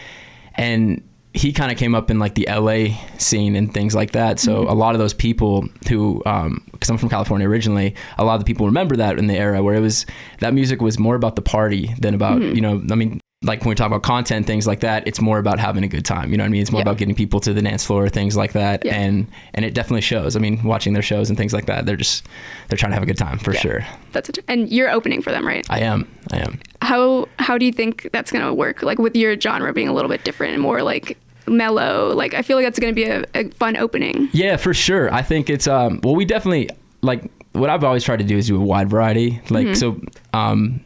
and 0.55 1.03
he 1.33 1.53
kind 1.53 1.71
of 1.71 1.77
came 1.77 1.95
up 1.95 2.11
in 2.11 2.19
like 2.19 2.35
the 2.35 2.45
LA 2.49 2.97
scene 3.17 3.55
and 3.55 3.73
things 3.73 3.95
like 3.95 4.11
that. 4.11 4.39
So 4.39 4.61
mm-hmm. 4.61 4.69
a 4.69 4.73
lot 4.73 4.95
of 4.95 4.99
those 4.99 5.13
people 5.13 5.67
who, 5.87 6.21
um, 6.25 6.61
because 6.71 6.89
I'm 6.89 6.97
from 6.97 7.09
California 7.09 7.47
originally, 7.47 7.95
a 8.17 8.25
lot 8.25 8.35
of 8.35 8.41
the 8.41 8.45
people 8.45 8.65
remember 8.65 8.97
that 8.97 9.17
in 9.17 9.27
the 9.27 9.37
era 9.37 9.63
where 9.63 9.75
it 9.75 9.79
was 9.79 10.05
that 10.39 10.53
music 10.53 10.81
was 10.81 10.99
more 10.99 11.15
about 11.15 11.35
the 11.37 11.41
party 11.41 11.93
than 11.99 12.13
about 12.13 12.39
mm-hmm. 12.39 12.55
you 12.55 12.61
know. 12.61 12.81
I 12.91 12.95
mean. 12.95 13.19
Like 13.43 13.61
when 13.61 13.69
we 13.69 13.75
talk 13.75 13.87
about 13.87 14.03
content, 14.03 14.45
things 14.45 14.67
like 14.67 14.81
that, 14.81 15.07
it's 15.07 15.19
more 15.19 15.39
about 15.39 15.57
having 15.57 15.83
a 15.83 15.87
good 15.87 16.05
time. 16.05 16.29
You 16.31 16.37
know 16.37 16.43
what 16.43 16.49
I 16.49 16.51
mean? 16.51 16.61
It's 16.61 16.71
more 16.71 16.81
Yeah. 16.81 16.83
about 16.83 16.97
getting 16.99 17.15
people 17.15 17.39
to 17.39 17.53
the 17.53 17.61
dance 17.63 17.83
floor, 17.83 18.07
things 18.07 18.37
like 18.37 18.53
that, 18.53 18.85
Yeah. 18.85 18.93
and 18.93 19.25
and 19.55 19.65
it 19.65 19.73
definitely 19.73 20.01
shows. 20.01 20.35
I 20.35 20.39
mean, 20.39 20.61
watching 20.63 20.93
their 20.93 21.01
shows 21.01 21.27
and 21.29 21.35
things 21.39 21.51
like 21.51 21.65
that, 21.65 21.87
they're 21.87 21.95
just 21.95 22.27
they're 22.69 22.77
trying 22.77 22.91
to 22.91 22.93
have 22.93 23.01
a 23.01 23.07
good 23.07 23.17
time 23.17 23.39
for 23.39 23.51
Yeah. 23.51 23.59
sure. 23.59 23.85
That's 24.11 24.29
a, 24.29 24.33
and 24.47 24.69
you're 24.69 24.91
opening 24.91 25.23
for 25.23 25.31
them, 25.31 25.45
right? 25.47 25.65
I 25.71 25.79
am, 25.79 26.07
I 26.31 26.37
am. 26.37 26.59
How 26.83 27.27
how 27.39 27.57
do 27.57 27.65
you 27.65 27.71
think 27.71 28.09
that's 28.13 28.31
gonna 28.31 28.53
work? 28.53 28.83
Like 28.83 28.99
with 28.99 29.15
your 29.15 29.39
genre 29.39 29.73
being 29.73 29.87
a 29.87 29.93
little 29.93 30.09
bit 30.09 30.23
different 30.23 30.53
and 30.53 30.61
more 30.61 30.83
like 30.83 31.17
mellow. 31.47 32.13
Like 32.13 32.35
I 32.35 32.43
feel 32.43 32.57
like 32.57 32.67
that's 32.67 32.77
gonna 32.77 32.93
be 32.93 33.05
a, 33.05 33.25
a 33.33 33.49
fun 33.49 33.75
opening. 33.75 34.29
Yeah, 34.33 34.55
for 34.57 34.75
sure. 34.75 35.11
I 35.11 35.23
think 35.23 35.49
it's 35.49 35.65
um 35.67 35.99
well 36.03 36.13
we 36.15 36.25
definitely 36.25 36.69
like 37.01 37.23
what 37.53 37.71
I've 37.71 37.83
always 37.83 38.03
tried 38.03 38.19
to 38.19 38.23
do 38.23 38.37
is 38.37 38.45
do 38.45 38.55
a 38.55 38.63
wide 38.63 38.87
variety. 38.87 39.41
Like 39.49 39.75
so 39.75 39.99
um 40.35 40.79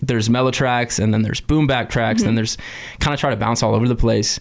there's 0.00 0.30
mellow 0.30 0.50
tracks 0.50 0.98
and 0.98 1.12
then 1.12 1.22
there's 1.22 1.40
boom 1.40 1.66
bap 1.66 1.90
tracks 1.90 2.22
and 2.22 2.28
then 2.28 2.30
mm-hmm. 2.32 2.36
there's 2.36 2.58
kind 3.00 3.14
of 3.14 3.20
try 3.20 3.30
to 3.30 3.36
bounce 3.36 3.62
all 3.62 3.74
over 3.74 3.88
the 3.88 3.96
place. 3.96 4.40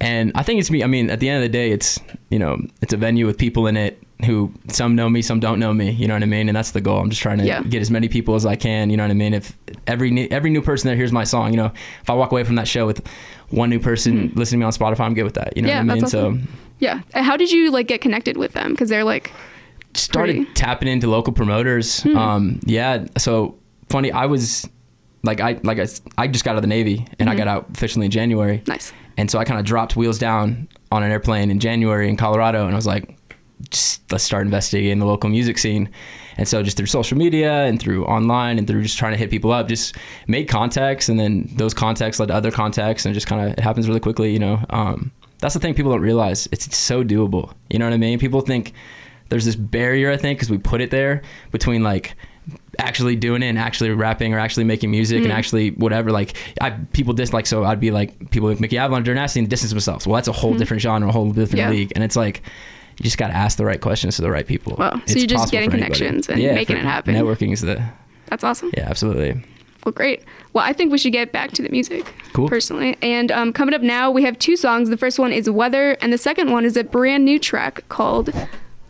And 0.00 0.32
I 0.34 0.42
think 0.42 0.60
it's 0.60 0.70
me 0.70 0.82
I 0.82 0.86
mean 0.86 1.10
at 1.10 1.20
the 1.20 1.28
end 1.28 1.42
of 1.42 1.42
the 1.42 1.52
day 1.52 1.72
it's 1.72 2.00
you 2.30 2.38
know 2.38 2.58
it's 2.80 2.92
a 2.92 2.96
venue 2.96 3.26
with 3.26 3.36
people 3.36 3.66
in 3.66 3.76
it 3.76 4.02
who 4.24 4.52
some 4.68 4.94
know 4.94 5.08
me 5.08 5.22
some 5.22 5.40
don't 5.40 5.58
know 5.58 5.72
me 5.72 5.90
you 5.90 6.06
know 6.06 6.14
what 6.14 6.22
I 6.22 6.26
mean 6.26 6.48
and 6.48 6.56
that's 6.56 6.70
the 6.70 6.80
goal 6.80 7.00
I'm 7.00 7.10
just 7.10 7.20
trying 7.22 7.38
to 7.38 7.44
Yeah. 7.44 7.62
get 7.62 7.82
as 7.82 7.90
many 7.90 8.08
people 8.08 8.34
as 8.34 8.46
I 8.46 8.56
can 8.56 8.88
you 8.90 8.96
know 8.96 9.04
what 9.04 9.10
I 9.10 9.14
mean 9.14 9.34
if 9.34 9.56
every 9.86 10.10
new, 10.10 10.26
every 10.30 10.50
new 10.50 10.62
person 10.62 10.88
that 10.88 10.96
hears 10.96 11.12
my 11.12 11.24
song 11.24 11.50
you 11.50 11.56
know 11.58 11.72
if 12.02 12.08
I 12.08 12.14
walk 12.14 12.32
away 12.32 12.44
from 12.44 12.54
that 12.56 12.68
show 12.68 12.86
with 12.86 13.06
one 13.50 13.68
new 13.68 13.78
person 13.78 14.28
mm-hmm. 14.28 14.38
listening 14.38 14.60
to 14.60 14.64
me 14.64 14.66
on 14.66 14.72
Spotify 14.72 15.00
I'm 15.00 15.14
good 15.14 15.24
with 15.24 15.34
that 15.34 15.54
you 15.56 15.62
know 15.62 15.68
Yeah, 15.68 15.82
what 15.82 15.90
I 15.90 15.94
mean 15.94 16.04
awesome. 16.04 16.48
Yeah. 16.80 17.02
How 17.12 17.36
did 17.36 17.52
you 17.52 17.70
like 17.70 17.86
get 17.86 18.00
connected 18.00 18.36
with 18.36 18.52
them? 18.54 18.70
Because 18.72 18.88
they're 18.88 19.04
like, 19.04 19.30
started 19.94 20.36
Pretty. 20.36 20.52
tapping 20.54 20.88
into 20.88 21.08
local 21.08 21.32
promoters. 21.32 22.02
Hmm. 22.02 22.16
Um, 22.16 22.60
yeah. 22.64 23.04
So 23.18 23.56
funny, 23.90 24.10
I 24.10 24.26
was 24.26 24.68
like, 25.22 25.40
I 25.40 25.60
like 25.62 25.78
I, 25.78 25.86
I 26.16 26.26
just 26.26 26.44
got 26.44 26.52
out 26.52 26.56
of 26.56 26.62
the 26.62 26.68
Navy 26.68 27.06
and 27.18 27.28
I 27.28 27.34
got 27.34 27.48
out 27.48 27.68
officially 27.70 28.06
in 28.06 28.10
January. 28.10 28.62
nice. 28.66 28.92
And 29.16 29.30
so 29.30 29.38
I 29.38 29.44
kind 29.44 29.60
of 29.60 29.66
dropped 29.66 29.96
wheels 29.96 30.18
down 30.18 30.66
on 30.92 31.02
an 31.02 31.10
airplane 31.10 31.50
in 31.50 31.60
January 31.60 32.08
in 32.08 32.16
Colorado, 32.16 32.64
and 32.64 32.72
I 32.72 32.76
was 32.76 32.86
like, 32.86 33.16
just 33.68 34.10
let's 34.10 34.24
start 34.24 34.44
investigating 34.46 34.98
the 34.98 35.04
local 35.04 35.28
music 35.28 35.58
scene. 35.58 35.90
And 36.38 36.48
so 36.48 36.62
just 36.62 36.78
through 36.78 36.86
social 36.86 37.18
media 37.18 37.64
and 37.64 37.78
through 37.78 38.06
online 38.06 38.56
and 38.56 38.66
through 38.66 38.82
just 38.82 38.96
trying 38.96 39.12
to 39.12 39.18
hit 39.18 39.28
people 39.28 39.52
up, 39.52 39.68
just 39.68 39.96
made 40.26 40.48
contacts, 40.48 41.10
and 41.10 41.20
then 41.20 41.50
those 41.56 41.74
contacts 41.74 42.18
led 42.18 42.28
to 42.28 42.34
other 42.34 42.50
contacts, 42.50 43.04
and 43.04 43.12
just 43.12 43.26
kind 43.26 43.46
of 43.46 43.58
it 43.58 43.60
happens 43.60 43.88
really 43.88 44.00
quickly, 44.00 44.32
you 44.32 44.38
know. 44.38 44.64
Um, 44.70 45.12
that's 45.40 45.54
the 45.54 45.60
thing 45.60 45.74
people 45.74 45.92
don't 45.92 46.00
realize. 46.00 46.48
It's, 46.52 46.66
it's 46.66 46.78
so 46.78 47.04
doable. 47.04 47.52
You 47.68 47.78
know 47.78 47.86
what 47.86 47.94
I 47.94 47.98
mean? 47.98 48.18
People 48.18 48.40
think 48.40 48.72
there's 49.28 49.44
this 49.44 49.56
barrier, 49.56 50.10
I 50.10 50.16
think, 50.16 50.38
because 50.38 50.50
we 50.50 50.58
put 50.58 50.80
it 50.80 50.90
there 50.90 51.22
between 51.50 51.82
like 51.82 52.16
actually 52.78 53.16
doing 53.16 53.42
it 53.42 53.46
and 53.46 53.58
actually 53.58 53.90
rapping 53.90 54.32
or 54.34 54.38
actually 54.38 54.64
making 54.64 54.90
music 54.90 55.22
and 55.22 55.32
actually 55.32 55.70
whatever. 55.72 56.10
Like 56.10 56.36
I 56.60 56.70
people 56.70 57.12
dislike 57.12 57.46
so 57.46 57.64
I'd 57.64 57.80
be 57.80 57.90
like 57.90 58.30
people 58.30 58.48
like 58.48 58.60
Mickey 58.60 58.78
Avalon, 58.78 59.04
Joe 59.04 59.14
Nasty 59.14 59.40
and 59.40 59.48
distance 59.48 59.70
themselves. 59.70 60.06
Well, 60.06 60.14
that's 60.16 60.28
a 60.28 60.32
whole 60.32 60.54
different 60.54 60.82
genre, 60.82 61.08
a 61.08 61.12
whole 61.12 61.30
different 61.30 61.58
Yeah. 61.58 61.70
league, 61.70 61.92
and 61.94 62.02
it's 62.04 62.16
like 62.16 62.42
you 62.98 63.04
just 63.04 63.18
got 63.18 63.28
to 63.28 63.34
ask 63.36 63.56
the 63.58 63.64
right 63.64 63.80
questions 63.80 64.16
to 64.16 64.22
the 64.22 64.30
right 64.30 64.46
people. 64.46 64.76
Wow. 64.78 64.92
So 64.92 65.00
It's 65.04 65.16
you're 65.16 65.26
just 65.26 65.50
getting 65.50 65.70
anybody. 65.70 65.82
connections 65.94 66.28
and 66.28 66.42
making 66.42 66.76
it 66.76 66.84
happen. 66.84 67.14
Networking 67.14 67.52
is 67.52 67.60
the 67.62 67.82
That's 68.26 68.44
awesome. 68.44 68.70
yeah, 68.76 68.88
absolutely. 68.88 69.42
Well, 69.86 69.92
great. 69.92 70.22
Well, 70.52 70.62
I 70.62 70.74
think 70.74 70.92
we 70.92 70.98
should 70.98 71.12
get 71.14 71.32
back 71.32 71.52
to 71.52 71.62
the 71.62 71.70
music. 71.70 72.12
Cool. 72.34 72.48
Personally. 72.50 72.98
And 73.00 73.32
um, 73.32 73.50
coming 73.54 73.74
up 73.74 73.80
now, 73.80 74.10
we 74.10 74.22
have 74.24 74.38
two 74.38 74.54
songs. 74.54 74.90
The 74.90 74.98
first 74.98 75.18
one 75.18 75.32
is 75.32 75.48
Weather, 75.48 75.96
and 76.02 76.12
the 76.12 76.18
second 76.18 76.50
one 76.50 76.66
is 76.66 76.76
a 76.76 76.84
brand 76.84 77.24
new 77.24 77.38
track 77.38 77.82
called 77.88 78.30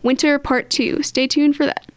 Winter 0.03 0.37
Part 0.37 0.69
2. 0.69 1.01
Stay 1.03 1.27
tuned 1.27 1.55
for 1.55 1.65
that 1.65 1.89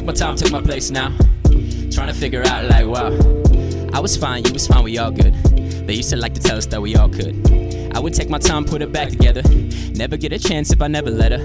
took 0.00 0.06
my 0.06 0.12
time, 0.12 0.36
took 0.36 0.50
my 0.50 0.62
place 0.62 0.90
now. 0.90 1.14
Trying 1.92 2.08
to 2.08 2.14
figure 2.14 2.42
out, 2.46 2.64
like, 2.70 2.86
wow. 2.86 3.08
I 3.92 4.00
was 4.00 4.16
fine, 4.16 4.44
you 4.44 4.52
was 4.52 4.66
fine, 4.66 4.84
we 4.84 4.96
all 4.98 5.10
good. 5.10 5.34
They 5.86 5.94
used 5.94 6.10
to 6.10 6.16
like 6.16 6.34
to 6.34 6.40
tell 6.40 6.56
us 6.56 6.66
that 6.66 6.80
we 6.80 6.96
all 6.96 7.08
could. 7.08 7.59
I 7.92 8.00
would 8.00 8.14
take 8.14 8.28
my 8.28 8.38
time, 8.38 8.64
put 8.64 8.82
it 8.82 8.92
back 8.92 9.08
together. 9.10 9.42
Never 9.94 10.16
get 10.16 10.32
a 10.32 10.38
chance 10.38 10.70
if 10.72 10.80
I 10.80 10.88
never 10.88 11.10
let 11.10 11.32
her. 11.32 11.42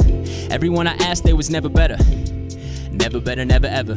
Everyone 0.52 0.88
I 0.88 0.94
asked, 0.96 1.24
they 1.24 1.34
was 1.34 1.50
never 1.50 1.70
better. 1.70 1.98
Never 2.92 3.20
better, 3.20 3.44
never 3.44 3.68
ever. 3.68 3.94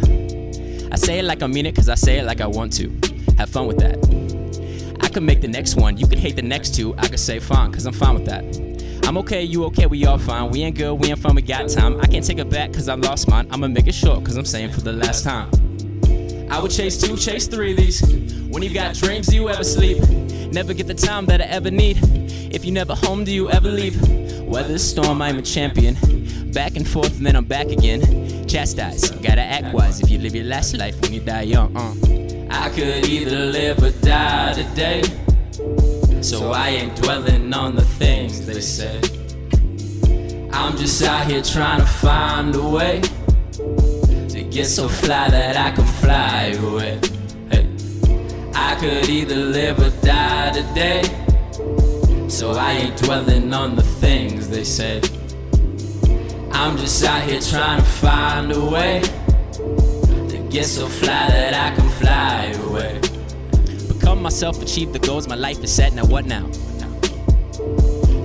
I 0.91 0.97
say 0.97 1.19
it 1.19 1.25
like 1.25 1.43
I 1.43 1.47
mean 1.47 1.67
it, 1.67 1.75
cause 1.75 1.89
I 1.89 1.95
say 1.95 2.19
it 2.19 2.25
like 2.25 2.41
I 2.41 2.47
want 2.47 2.73
to. 2.75 2.89
Have 3.37 3.51
fun 3.51 3.67
with 3.67 3.79
that. 3.79 3.99
I 5.01 5.09
could 5.09 5.23
make 5.23 5.41
the 5.41 5.49
next 5.49 5.77
one, 5.77 5.97
you 5.97 6.07
could 6.07 6.19
hate 6.19 6.37
the 6.37 6.43
next 6.43 6.75
two. 6.75 6.95
I 6.99 7.09
could 7.09 7.21
say 7.21 7.39
fine, 7.39 7.73
cause 7.73 7.87
I'm 7.87 7.93
fine 7.93 8.15
with 8.15 8.25
that. 8.27 8.45
I'm 9.07 9.17
okay, 9.19 9.43
you 9.43 9.65
okay, 9.67 9.87
we 9.87 10.05
all 10.05 10.19
fine. 10.19 10.51
We 10.51 10.63
ain't 10.63 10.77
good, 10.77 10.95
we 10.95 11.09
ain't 11.09 11.19
fun, 11.19 11.35
we 11.35 11.43
got 11.43 11.69
time. 11.69 12.01
I 12.01 12.07
can't 12.07 12.25
take 12.25 12.39
it 12.39 12.51
back 12.51 12.73
cause 12.73 12.89
I 12.89 12.95
lost 12.95 13.29
mine. 13.29 13.47
I'ma 13.51 13.69
make 13.69 13.87
it 13.87 13.95
short 13.95 14.25
cause 14.25 14.37
I'm 14.37 14.45
saying 14.45 14.73
for 14.73 14.81
the 14.81 14.93
last 14.93 15.25
time. 15.25 15.51
I 16.51 16.61
would 16.61 16.71
chase 16.71 17.01
two, 17.01 17.17
chase 17.17 17.47
three 17.47 17.73
of 17.73 17.77
these. 17.77 18.01
When 18.49 18.63
you 18.63 18.73
got 18.73 18.95
dreams, 18.95 19.33
you 19.33 19.49
ever 19.49 19.65
sleep? 19.65 20.03
Never 20.53 20.75
get 20.75 20.87
the 20.87 20.95
time 20.95 21.27
that 21.27 21.41
I 21.41 21.45
ever 21.45 21.71
need. 21.71 21.97
If 22.51 22.65
you 22.65 22.73
never 22.73 22.95
home, 22.95 23.25
do 23.25 23.33
you 23.33 23.51
ever 23.51 23.71
leave? 23.71 24.01
Weather 24.43 24.73
the 24.73 24.79
storm, 24.79 25.21
I'm 25.21 25.39
a 25.39 25.43
champion. 25.43 25.97
Back 26.53 26.77
and 26.77 26.89
forth, 26.89 27.19
and 27.19 27.27
then 27.27 27.37
I'm 27.37 27.45
back 27.45 27.67
again. 27.67 28.47
Chastise, 28.49 29.11
gotta 29.11 29.43
act 29.43 29.75
wise 29.75 30.01
if 30.01 30.11
you 30.11 30.19
live 30.19 30.35
your 30.35 30.47
last 30.47 30.75
life 30.75 30.99
when 31.03 31.13
you 31.13 31.21
die 31.21 31.43
young. 31.43 31.77
Uh. 31.77 31.95
I 32.51 32.71
could 32.71 33.07
either 33.07 33.39
live 33.39 33.83
or 33.83 33.91
die 34.01 34.55
today. 34.55 35.03
So 36.23 36.53
I 36.53 36.71
ain't 36.71 36.97
dwelling 36.97 37.53
on 37.53 37.77
the 37.77 37.85
things 37.85 38.47
they 38.47 38.63
say. 38.63 38.99
I'm 40.51 40.75
just 40.79 41.03
out 41.03 41.27
here 41.27 41.43
trying 41.43 41.81
to 41.81 41.87
find 41.87 42.55
a 42.55 42.67
way 42.67 43.03
to 44.31 44.49
get 44.51 44.67
so 44.67 44.89
fly 44.89 45.29
that 45.29 45.57
I 45.57 45.71
can 45.73 45.85
fly 45.85 46.57
away. 46.59 46.99
Hey. 47.51 47.69
I 48.55 48.75
could 48.81 49.09
either 49.11 49.37
live 49.37 49.79
or 49.79 49.91
die 50.01 50.53
today. 50.53 51.28
So 52.29 52.53
I 52.53 52.73
ain't 52.73 52.97
dwelling 52.99 53.53
on 53.55 53.75
the 53.75 53.83
things 53.83 54.49
they 54.49 54.63
said. 54.63 55.09
I'm 56.53 56.77
just 56.77 57.03
out 57.03 57.23
here 57.23 57.41
trying 57.41 57.81
to 57.81 57.85
find 57.87 58.53
a 58.53 58.65
way 58.65 59.01
to 60.29 60.49
get 60.51 60.67
so 60.67 60.87
fly 60.87 61.29
that 61.29 61.55
I 61.55 61.75
can 61.75 61.89
fly 61.89 62.53
away. 62.69 63.01
Become 63.89 64.23
myself, 64.23 64.63
achieve 64.63 64.93
the 64.93 64.99
goals 64.99 65.27
my 65.27 65.37
life 65.37 65.65
is 65.65 65.75
set. 65.75 65.95
Now 65.95 66.05
what 66.05 66.27
now? 66.27 66.47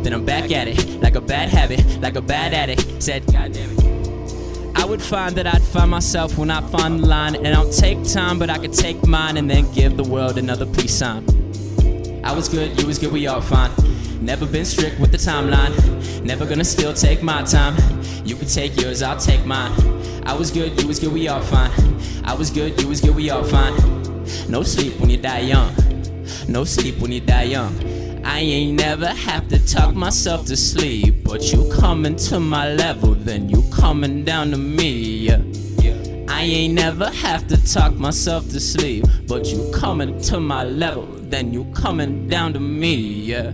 Then 0.03 0.13
I'm 0.13 0.25
back 0.25 0.51
at 0.51 0.67
it, 0.67 1.01
like 1.01 1.15
a 1.15 1.21
bad 1.21 1.49
habit, 1.49 1.83
like 2.01 2.15
a 2.15 2.21
bad 2.21 2.53
addict. 2.53 3.01
Said, 3.01 3.25
God 3.31 3.53
damn 3.53 3.69
it. 3.71 4.75
I 4.75 4.85
would 4.85 5.01
find 5.01 5.35
that 5.37 5.47
I'd 5.47 5.63
find 5.63 5.89
myself 5.89 6.37
when 6.37 6.51
I 6.51 6.61
find 6.69 6.99
the 6.99 7.07
line, 7.07 7.35
and 7.35 7.47
I'll 7.47 7.71
take 7.71 8.03
time, 8.03 8.37
but 8.37 8.49
I 8.49 8.57
could 8.57 8.73
take 8.73 9.07
mine 9.07 9.37
and 9.37 9.49
then 9.49 9.71
give 9.71 9.95
the 9.95 10.03
world 10.03 10.37
another 10.37 10.65
peace 10.65 10.93
sign. 10.93 11.42
I 12.23 12.33
was 12.33 12.47
good, 12.47 12.79
you 12.79 12.87
was 12.87 12.99
good, 12.99 13.11
we 13.11 13.27
all 13.27 13.41
fine. 13.41 13.71
Never 14.21 14.45
been 14.45 14.63
strict 14.65 14.99
with 14.99 15.11
the 15.11 15.17
timeline. 15.17 15.73
Never 16.23 16.45
gonna 16.45 16.63
still 16.63 16.93
take 16.93 17.21
my 17.21 17.43
time. 17.43 17.75
You 18.25 18.35
can 18.35 18.47
take 18.47 18.79
yours, 18.79 19.01
I'll 19.01 19.17
take 19.19 19.45
mine. 19.45 19.73
I 20.25 20.33
was 20.33 20.49
good, 20.49 20.81
you 20.81 20.87
was 20.87 20.99
good, 20.99 21.11
we 21.11 21.27
all 21.27 21.41
fine. 21.41 21.71
I 22.23 22.33
was 22.33 22.49
good, 22.49 22.81
you 22.81 22.87
was 22.87 23.01
good, 23.01 23.15
we 23.15 23.29
all 23.29 23.43
fine. 23.43 23.75
No 24.47 24.63
sleep 24.63 24.97
when 24.99 25.09
you 25.09 25.17
die 25.17 25.41
young. 25.41 25.75
No 26.47 26.63
sleep 26.63 26.99
when 26.99 27.11
you 27.11 27.19
die 27.19 27.43
young. 27.43 27.75
I 28.25 28.39
ain't 28.39 28.79
never 28.79 29.07
have 29.07 29.49
to 29.49 29.59
talk 29.67 29.93
myself 29.93 30.45
to 30.45 30.55
sleep. 30.55 31.25
But 31.25 31.51
you 31.51 31.69
coming 31.77 32.15
to 32.15 32.39
my 32.39 32.73
level, 32.73 33.15
then 33.15 33.49
you 33.49 33.63
coming 33.69 34.23
down 34.23 34.51
to 34.51 34.57
me. 34.57 35.29
I 36.29 36.41
ain't 36.41 36.73
never 36.73 37.09
have 37.09 37.47
to 37.49 37.73
talk 37.73 37.93
myself 37.95 38.49
to 38.51 38.61
sleep. 38.61 39.05
But 39.27 39.47
you 39.47 39.69
coming 39.73 40.19
to 40.21 40.39
my 40.39 40.63
level, 40.63 41.05
then 41.33 41.51
you 41.51 41.65
coming 41.73 42.27
down 42.27 42.53
to 42.53 42.59
me. 42.59 42.93
Yeah. 42.93 43.51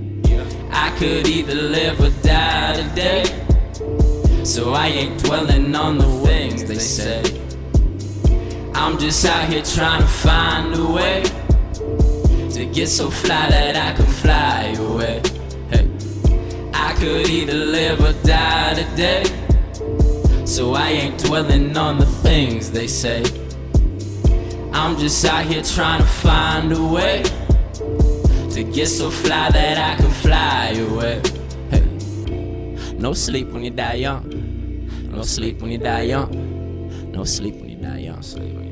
I 0.69 0.93
could 0.99 1.25
either 1.25 1.55
live 1.55 2.01
or 2.01 2.09
die 2.21 2.73
today. 2.73 3.23
So 4.43 4.73
I 4.73 4.87
ain't 4.87 5.23
dwelling 5.23 5.73
on 5.73 5.97
the 5.97 6.09
things 6.25 6.65
they 6.65 6.77
say. 6.77 7.23
I'm 8.75 8.99
just 8.99 9.23
out 9.25 9.47
here 9.47 9.63
trying 9.63 10.01
to 10.01 10.07
find 10.07 10.75
a 10.75 10.85
way 10.91 11.23
to 12.51 12.65
get 12.65 12.87
so 12.89 13.09
fly 13.09 13.47
that 13.47 13.77
I 13.77 13.95
can 13.95 14.07
fly 14.07 14.75
away. 14.77 15.21
Hey. 15.71 15.89
I 16.73 16.91
could 16.99 17.29
either 17.29 17.53
live 17.53 18.01
or 18.01 18.13
die 18.27 18.73
today. 18.73 19.23
So 20.45 20.73
I 20.73 20.89
ain't 20.89 21.17
dwelling 21.23 21.77
on 21.77 21.97
the 21.97 22.11
things 22.27 22.71
they 22.71 22.87
say. 22.87 23.23
I'm 24.73 24.97
just 24.97 25.23
out 25.23 25.45
here 25.45 25.63
trying 25.63 26.01
to 26.01 26.07
find 26.07 26.73
a 26.73 26.83
way 26.83 27.23
to 28.59 28.71
get 28.73 28.87
so 28.87 29.09
fly 29.09 29.49
that 29.51 29.77
I 29.77 29.95
can 29.95 30.11
fly 30.11 30.75
away. 30.83 31.21
Hey. 31.71 32.93
No 32.97 33.13
sleep 33.13 33.47
when 33.51 33.63
you 33.63 33.69
die 33.71 33.93
young. 33.93 34.27
No 35.09 35.21
sleep 35.21 35.61
when 35.61 35.71
you 35.71 35.77
die 35.77 36.01
young. 36.01 37.11
No 37.13 37.23
sleep 37.23 37.55
when 37.55 37.69
you 37.69 37.77
die 37.77 37.99
young. 37.99 38.21
Sleep 38.21 38.68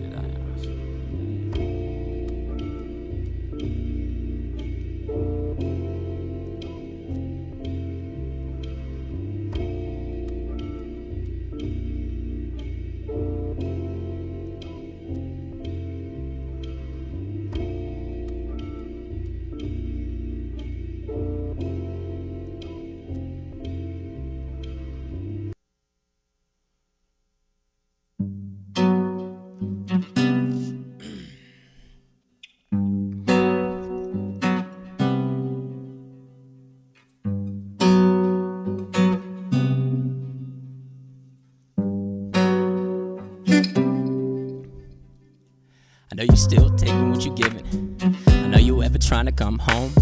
know 46.17 46.23
you 46.23 46.35
still 46.35 46.71
taking 46.71 47.11
what 47.11 47.23
you're 47.23 47.35
giving. 47.35 47.95
I 48.27 48.47
know 48.47 48.57
you 48.57 48.81
ever 48.81 48.97
trying 48.97 49.27
to 49.27 49.31
come 49.31 49.59
home. 49.59 49.93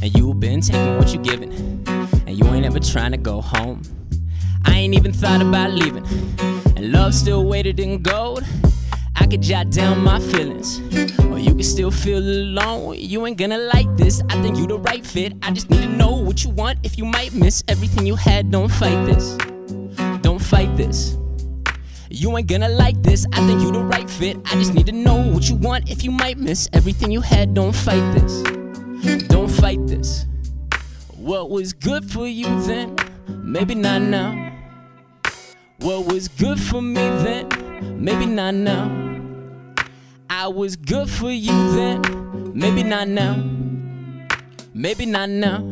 And 0.00 0.16
you've 0.16 0.38
been 0.38 0.60
taking 0.60 0.96
what 0.96 1.12
you're 1.12 1.24
giving. 1.24 1.52
And 2.26 2.38
you 2.38 2.46
ain't 2.54 2.64
ever 2.64 2.78
trying 2.78 3.10
to 3.10 3.18
go 3.18 3.40
home. 3.40 3.82
I 4.64 4.78
ain't 4.78 4.94
even 4.94 5.12
thought 5.12 5.42
about 5.42 5.72
leaving. 5.72 6.06
And 6.76 6.92
love 6.92 7.14
still 7.14 7.44
waited 7.44 7.80
in 7.80 8.00
gold. 8.00 8.44
I 9.16 9.26
could 9.26 9.42
jot 9.42 9.70
down 9.70 10.04
my 10.04 10.20
feelings. 10.20 10.78
Or 11.24 11.38
you 11.40 11.52
can 11.56 11.64
still 11.64 11.90
feel 11.90 12.18
alone. 12.18 12.94
You 12.98 13.26
ain't 13.26 13.36
gonna 13.36 13.58
like 13.58 13.94
this. 13.96 14.22
I 14.28 14.40
think 14.42 14.56
you 14.56 14.68
the 14.68 14.78
right 14.78 15.04
fit. 15.04 15.32
I 15.42 15.50
just 15.50 15.68
need 15.68 15.82
to 15.82 15.88
know 15.88 16.12
what 16.12 16.44
you 16.44 16.50
want. 16.50 16.78
If 16.84 16.96
you 16.96 17.04
might 17.04 17.34
miss 17.34 17.64
everything 17.66 18.06
you 18.06 18.14
had, 18.14 18.52
don't 18.52 18.70
fight 18.70 19.04
this. 19.04 19.36
Don't 20.22 20.40
fight 20.40 20.76
this. 20.76 21.16
You 22.20 22.36
ain't 22.36 22.48
gonna 22.48 22.68
like 22.68 23.02
this. 23.02 23.24
I 23.32 23.46
think 23.46 23.62
you 23.62 23.72
the 23.72 23.80
right 23.82 24.08
fit. 24.10 24.36
I 24.44 24.52
just 24.56 24.74
need 24.74 24.84
to 24.88 24.92
know 24.92 25.16
what 25.32 25.48
you 25.48 25.54
want. 25.54 25.88
If 25.88 26.04
you 26.04 26.10
might 26.10 26.36
miss 26.36 26.68
everything 26.74 27.10
you 27.10 27.22
had, 27.22 27.54
don't 27.54 27.74
fight 27.74 28.12
this. 28.12 29.22
Don't 29.28 29.48
fight 29.48 29.86
this. 29.86 30.26
What 31.16 31.48
was 31.48 31.72
good 31.72 32.04
for 32.04 32.26
you 32.26 32.44
then? 32.64 32.94
Maybe 33.26 33.74
not 33.74 34.02
now. 34.02 34.52
What 35.78 36.12
was 36.12 36.28
good 36.28 36.60
for 36.60 36.82
me 36.82 37.00
then? 37.24 37.48
Maybe 38.04 38.26
not 38.26 38.54
now. 38.54 38.90
I 40.28 40.46
was 40.48 40.76
good 40.76 41.08
for 41.08 41.30
you 41.30 41.72
then. 41.72 42.52
Maybe 42.52 42.82
not 42.82 43.08
now. 43.08 43.42
Maybe 44.74 45.06
not 45.06 45.30
now. 45.30 45.69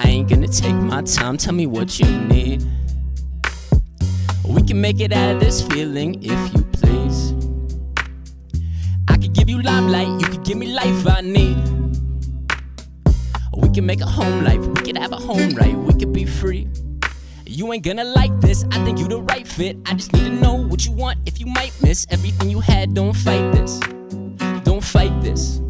I 0.00 0.10
ain't 0.10 0.28
gonna 0.28 0.46
take 0.46 0.76
my 0.76 1.02
time, 1.02 1.36
tell 1.36 1.54
me 1.54 1.66
what 1.66 1.98
you 1.98 2.06
need. 2.06 2.64
We 4.44 4.62
can 4.62 4.80
make 4.80 5.00
it 5.00 5.12
out 5.12 5.34
of 5.34 5.40
this 5.40 5.60
feeling 5.60 6.22
if 6.22 6.54
you 6.54 6.62
please. 6.72 7.34
I 9.08 9.16
could 9.16 9.32
give 9.32 9.50
you 9.50 9.60
limelight, 9.60 10.06
you 10.20 10.28
could 10.28 10.44
give 10.44 10.56
me 10.56 10.68
life 10.68 11.04
I 11.06 11.20
need. 11.22 11.56
We 13.56 13.68
can 13.70 13.86
make 13.86 14.00
a 14.00 14.06
home 14.06 14.44
life, 14.44 14.60
we 14.60 14.82
could 14.82 14.96
have 14.96 15.12
a 15.12 15.16
home 15.16 15.50
right, 15.56 15.74
we 15.74 15.92
could 15.94 16.12
be 16.12 16.24
free. 16.24 16.68
You 17.44 17.72
ain't 17.72 17.82
gonna 17.82 18.04
like 18.04 18.40
this, 18.40 18.64
I 18.70 18.84
think 18.84 19.00
you 19.00 19.08
the 19.08 19.20
right 19.20 19.48
fit. 19.48 19.78
I 19.86 19.94
just 19.94 20.12
need 20.12 20.24
to 20.24 20.30
know 20.30 20.54
what 20.54 20.86
you 20.86 20.92
want. 20.92 21.18
If 21.26 21.40
you 21.40 21.46
might 21.46 21.72
miss 21.82 22.06
everything 22.10 22.50
you 22.50 22.60
had, 22.60 22.94
don't 22.94 23.14
fight 23.14 23.50
this. 23.52 23.80
Don't 24.62 24.84
fight 24.84 25.20
this. 25.22 25.60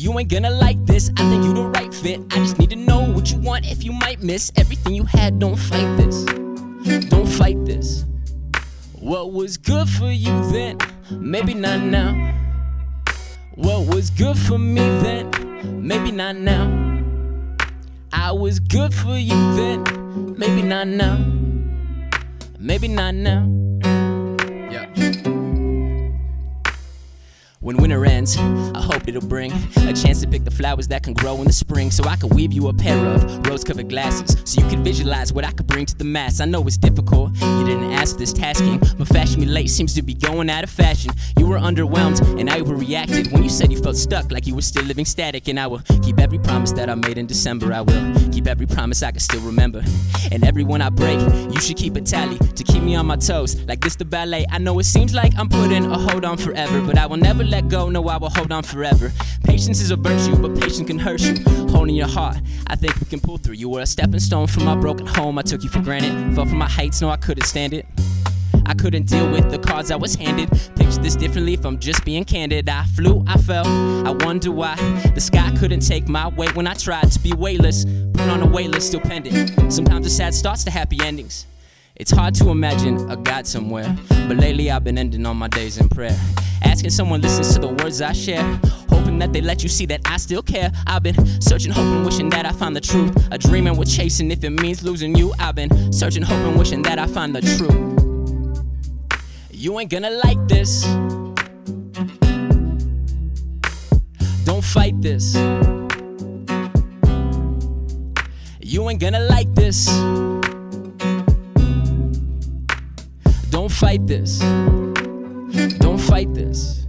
You 0.00 0.16
ain't 0.16 0.30
gonna 0.30 0.50
like 0.50 0.86
this, 0.86 1.10
I 1.16 1.28
think 1.28 1.42
you 1.42 1.52
the 1.52 1.64
right 1.64 1.92
fit. 1.92 2.20
I 2.30 2.36
just 2.36 2.56
need 2.60 2.70
to 2.70 2.76
know 2.76 3.00
what 3.00 3.32
you 3.32 3.38
want. 3.38 3.66
If 3.66 3.82
you 3.82 3.90
might 3.90 4.22
miss 4.22 4.52
everything 4.54 4.94
you 4.94 5.02
had, 5.02 5.40
don't 5.40 5.56
fight 5.56 5.96
this. 5.96 6.24
Don't 7.06 7.26
fight 7.26 7.64
this. 7.64 8.04
What 8.92 9.32
was 9.32 9.56
good 9.56 9.88
for 9.88 10.08
you 10.08 10.52
then, 10.52 10.78
maybe 11.10 11.52
not 11.52 11.80
now. 11.80 12.14
What 13.56 13.92
was 13.92 14.10
good 14.10 14.38
for 14.38 14.56
me 14.56 14.82
then, 15.02 15.84
maybe 15.84 16.12
not 16.12 16.36
now. 16.36 17.02
I 18.12 18.30
was 18.30 18.60
good 18.60 18.94
for 18.94 19.18
you 19.18 19.34
then, 19.56 19.82
maybe 20.38 20.62
not 20.62 20.86
now. 20.86 21.18
Maybe 22.60 22.86
not 22.86 23.16
now. 23.16 23.48
When 27.60 27.76
winter 27.76 28.04
ends, 28.04 28.36
I 28.36 28.80
hope 28.80 29.08
it'll 29.08 29.20
bring 29.20 29.50
a 29.78 29.92
chance 29.92 30.20
to 30.20 30.28
pick 30.28 30.44
the 30.44 30.50
flowers 30.50 30.86
that 30.88 31.02
can 31.02 31.12
grow 31.12 31.38
in 31.38 31.44
the 31.44 31.52
spring. 31.52 31.90
So 31.90 32.04
I 32.04 32.14
could 32.14 32.32
weave 32.32 32.52
you 32.52 32.68
a 32.68 32.72
pair 32.72 33.04
of 33.04 33.46
rose 33.48 33.64
colored 33.64 33.88
glasses. 33.88 34.36
So 34.44 34.62
you 34.62 34.68
can 34.68 34.84
visualize 34.84 35.32
what 35.32 35.44
I 35.44 35.50
could 35.50 35.66
bring 35.66 35.84
to 35.86 35.96
the 35.96 36.04
mass. 36.04 36.40
I 36.40 36.44
know 36.44 36.64
it's 36.68 36.76
difficult, 36.76 37.32
you 37.34 37.64
didn't 37.64 37.92
ask 37.92 38.16
this 38.16 38.32
tasking. 38.32 38.78
But 38.96 39.08
fashion 39.08 39.40
me 39.40 39.46
late 39.46 39.70
seems 39.70 39.92
to 39.94 40.02
be 40.02 40.14
going 40.14 40.48
out 40.50 40.62
of 40.62 40.70
fashion. 40.70 41.10
You 41.36 41.48
were 41.48 41.58
underwhelmed, 41.58 42.38
and 42.38 42.48
I 42.48 42.60
overreacted 42.60 43.32
when 43.32 43.42
you 43.42 43.50
said 43.50 43.72
you 43.72 43.82
felt 43.82 43.96
stuck 43.96 44.30
like 44.30 44.46
you 44.46 44.54
were 44.54 44.62
still 44.62 44.84
living 44.84 45.04
static. 45.04 45.48
And 45.48 45.58
I 45.58 45.66
will 45.66 45.80
keep 46.02 46.20
every 46.20 46.38
promise 46.38 46.70
that 46.72 46.88
I 46.88 46.94
made 46.94 47.18
in 47.18 47.26
December. 47.26 47.72
I 47.72 47.80
will 47.80 48.17
keep 48.38 48.46
every 48.46 48.66
promise 48.66 49.02
I 49.02 49.10
can 49.10 49.18
still 49.18 49.40
remember. 49.40 49.82
And 50.30 50.44
every 50.44 50.62
one 50.62 50.80
I 50.80 50.90
break, 50.90 51.18
you 51.52 51.60
should 51.60 51.76
keep 51.76 51.96
a 51.96 52.00
tally 52.00 52.38
to 52.38 52.62
keep 52.62 52.84
me 52.84 52.94
on 52.94 53.04
my 53.06 53.16
toes. 53.16 53.60
Like 53.64 53.80
this, 53.80 53.96
the 53.96 54.04
ballet. 54.04 54.46
I 54.48 54.58
know 54.58 54.78
it 54.78 54.84
seems 54.84 55.12
like 55.12 55.32
I'm 55.36 55.48
putting 55.48 55.84
a 55.86 55.98
hold 55.98 56.24
on 56.24 56.36
forever, 56.36 56.80
but 56.80 56.96
I 56.96 57.06
will 57.06 57.16
never 57.16 57.42
let 57.42 57.68
go. 57.68 57.90
No, 57.90 58.06
I 58.08 58.16
will 58.16 58.30
hold 58.30 58.52
on 58.52 58.62
forever. 58.62 59.10
Patience 59.42 59.80
is 59.80 59.90
a 59.90 59.96
virtue, 59.96 60.36
but 60.36 60.54
patience 60.54 60.86
can 60.86 61.00
hurt 61.00 61.20
you. 61.20 61.34
Holding 61.70 61.96
your 61.96 62.06
heart, 62.06 62.36
I 62.68 62.76
think 62.76 63.00
we 63.00 63.06
can 63.06 63.18
pull 63.18 63.38
through. 63.38 63.54
You 63.54 63.70
were 63.70 63.80
a 63.80 63.86
stepping 63.86 64.20
stone 64.20 64.46
from 64.46 64.66
my 64.66 64.76
broken 64.76 65.08
home. 65.08 65.36
I 65.36 65.42
took 65.42 65.64
you 65.64 65.68
for 65.68 65.80
granted. 65.80 66.36
Fell 66.36 66.46
from 66.46 66.58
my 66.58 66.68
heights, 66.68 67.00
no, 67.00 67.08
I 67.08 67.16
couldn't 67.16 67.44
stand 67.44 67.74
it. 67.74 67.86
I 68.68 68.74
couldn't 68.74 69.04
deal 69.04 69.28
with 69.30 69.50
the 69.50 69.58
cards 69.58 69.90
I 69.90 69.96
was 69.96 70.14
handed. 70.14 70.50
Picture 70.76 71.00
this 71.00 71.16
differently 71.16 71.54
if 71.54 71.64
I'm 71.64 71.78
just 71.78 72.04
being 72.04 72.24
candid. 72.24 72.68
I 72.68 72.84
flew, 72.84 73.24
I 73.26 73.38
fell, 73.38 73.66
I 74.06 74.10
wonder 74.24 74.52
why. 74.52 74.76
The 75.14 75.20
sky 75.20 75.50
couldn't 75.58 75.80
take 75.80 76.06
my 76.06 76.28
weight 76.28 76.54
when 76.54 76.66
I 76.66 76.74
tried 76.74 77.10
to 77.12 77.18
be 77.18 77.32
weightless. 77.32 77.86
Put 78.12 78.28
on 78.28 78.42
a 78.42 78.46
waitlist, 78.46 78.82
still 78.82 79.00
pending. 79.00 79.70
Sometimes 79.70 80.04
the 80.04 80.10
sad 80.10 80.34
starts 80.34 80.64
to 80.64 80.70
happy 80.70 80.98
endings. 81.02 81.46
It's 81.96 82.10
hard 82.10 82.34
to 82.36 82.50
imagine 82.50 83.10
a 83.10 83.16
God 83.16 83.46
somewhere, 83.46 83.96
but 84.28 84.36
lately 84.36 84.70
I've 84.70 84.84
been 84.84 84.98
ending 84.98 85.24
all 85.24 85.34
my 85.34 85.48
days 85.48 85.78
in 85.78 85.88
prayer. 85.88 86.16
Asking 86.62 86.90
someone 86.90 87.22
listens 87.22 87.54
to 87.54 87.60
the 87.60 87.68
words 87.68 88.02
I 88.02 88.12
share, 88.12 88.42
hoping 88.90 89.18
that 89.18 89.32
they 89.32 89.40
let 89.40 89.62
you 89.62 89.68
see 89.68 89.86
that 89.86 90.02
I 90.04 90.18
still 90.18 90.42
care. 90.42 90.70
I've 90.86 91.02
been 91.02 91.40
searching, 91.40 91.72
hoping, 91.72 92.04
wishing 92.04 92.28
that 92.30 92.46
I 92.46 92.52
find 92.52 92.76
the 92.76 92.80
truth. 92.80 93.16
A 93.32 93.38
dreaming 93.38 93.76
with 93.76 93.90
chasing 93.90 94.30
if 94.30 94.44
it 94.44 94.50
means 94.50 94.84
losing 94.84 95.16
you. 95.16 95.32
I've 95.38 95.54
been 95.54 95.92
searching, 95.92 96.22
hoping, 96.22 96.56
wishing 96.58 96.82
that 96.82 96.98
I 96.98 97.06
find 97.06 97.34
the 97.34 97.40
truth. 97.40 97.97
You 99.60 99.80
ain't 99.80 99.90
gonna 99.90 100.10
like 100.24 100.38
this. 100.46 100.84
Don't 104.44 104.62
fight 104.62 104.94
this. 105.02 105.34
You 108.62 108.88
ain't 108.88 109.00
gonna 109.00 109.18
like 109.18 109.52
this. 109.56 109.86
Don't 113.50 113.72
fight 113.72 114.06
this. 114.06 114.38
Don't 115.80 115.98
fight 115.98 116.32
this. 116.34 116.86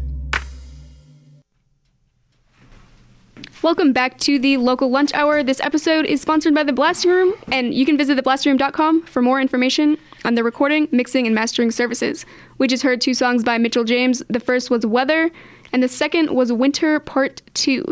Welcome 3.62 3.92
back 3.92 4.18
to 4.20 4.40
the 4.40 4.56
local 4.56 4.90
lunch 4.90 5.14
hour. 5.14 5.44
This 5.44 5.60
episode 5.60 6.06
is 6.06 6.22
sponsored 6.22 6.56
by 6.56 6.64
the 6.64 6.72
Blasting 6.72 7.12
Room, 7.12 7.34
and 7.52 7.74
you 7.74 7.86
can 7.86 7.98
visit 7.98 8.18
theblastingroom.com 8.18 9.02
for 9.02 9.22
more 9.22 9.42
information 9.42 9.98
on 10.24 10.36
the 10.36 10.46
recording, 10.46 10.88
mixing, 10.94 11.26
and 11.26 11.36
mastering 11.36 11.70
services. 11.70 12.26
We 12.58 12.70
just 12.70 12.84
heard 12.84 13.02
two 13.02 13.14
songs 13.14 13.44
by 13.44 13.58
Mitchell 13.58 13.84
James. 13.84 14.24
The 14.30 14.40
first 14.40 14.70
was 14.70 14.86
Weather, 14.86 15.30
and 15.74 15.84
the 15.84 15.90
second 15.90 16.34
was 16.34 16.54
Winter 16.54 17.02
Part 17.02 17.42
2. 17.56 17.84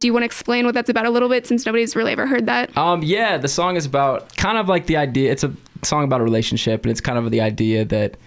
Do 0.00 0.06
you 0.06 0.12
want 0.12 0.24
to 0.24 0.26
explain 0.26 0.66
what 0.66 0.74
that's 0.74 0.90
about 0.90 1.06
a 1.06 1.10
little 1.10 1.30
bit 1.30 1.46
since 1.46 1.64
nobody's 1.64 1.96
really 1.96 2.12
ever 2.12 2.26
heard 2.26 2.44
that? 2.44 2.76
Um, 2.76 3.02
yeah, 3.02 3.38
the 3.38 3.48
song 3.48 3.76
is 3.76 3.86
about 3.86 4.36
kind 4.36 4.58
of 4.58 4.68
like 4.68 4.88
the 4.88 4.98
idea. 4.98 5.32
It's 5.32 5.42
a 5.42 5.50
song 5.84 6.04
about 6.04 6.20
a 6.20 6.24
relationship, 6.24 6.84
and 6.84 6.90
it's 6.90 7.00
kind 7.00 7.18
of 7.18 7.30
the 7.30 7.40
idea 7.40 7.86
that 7.86 8.18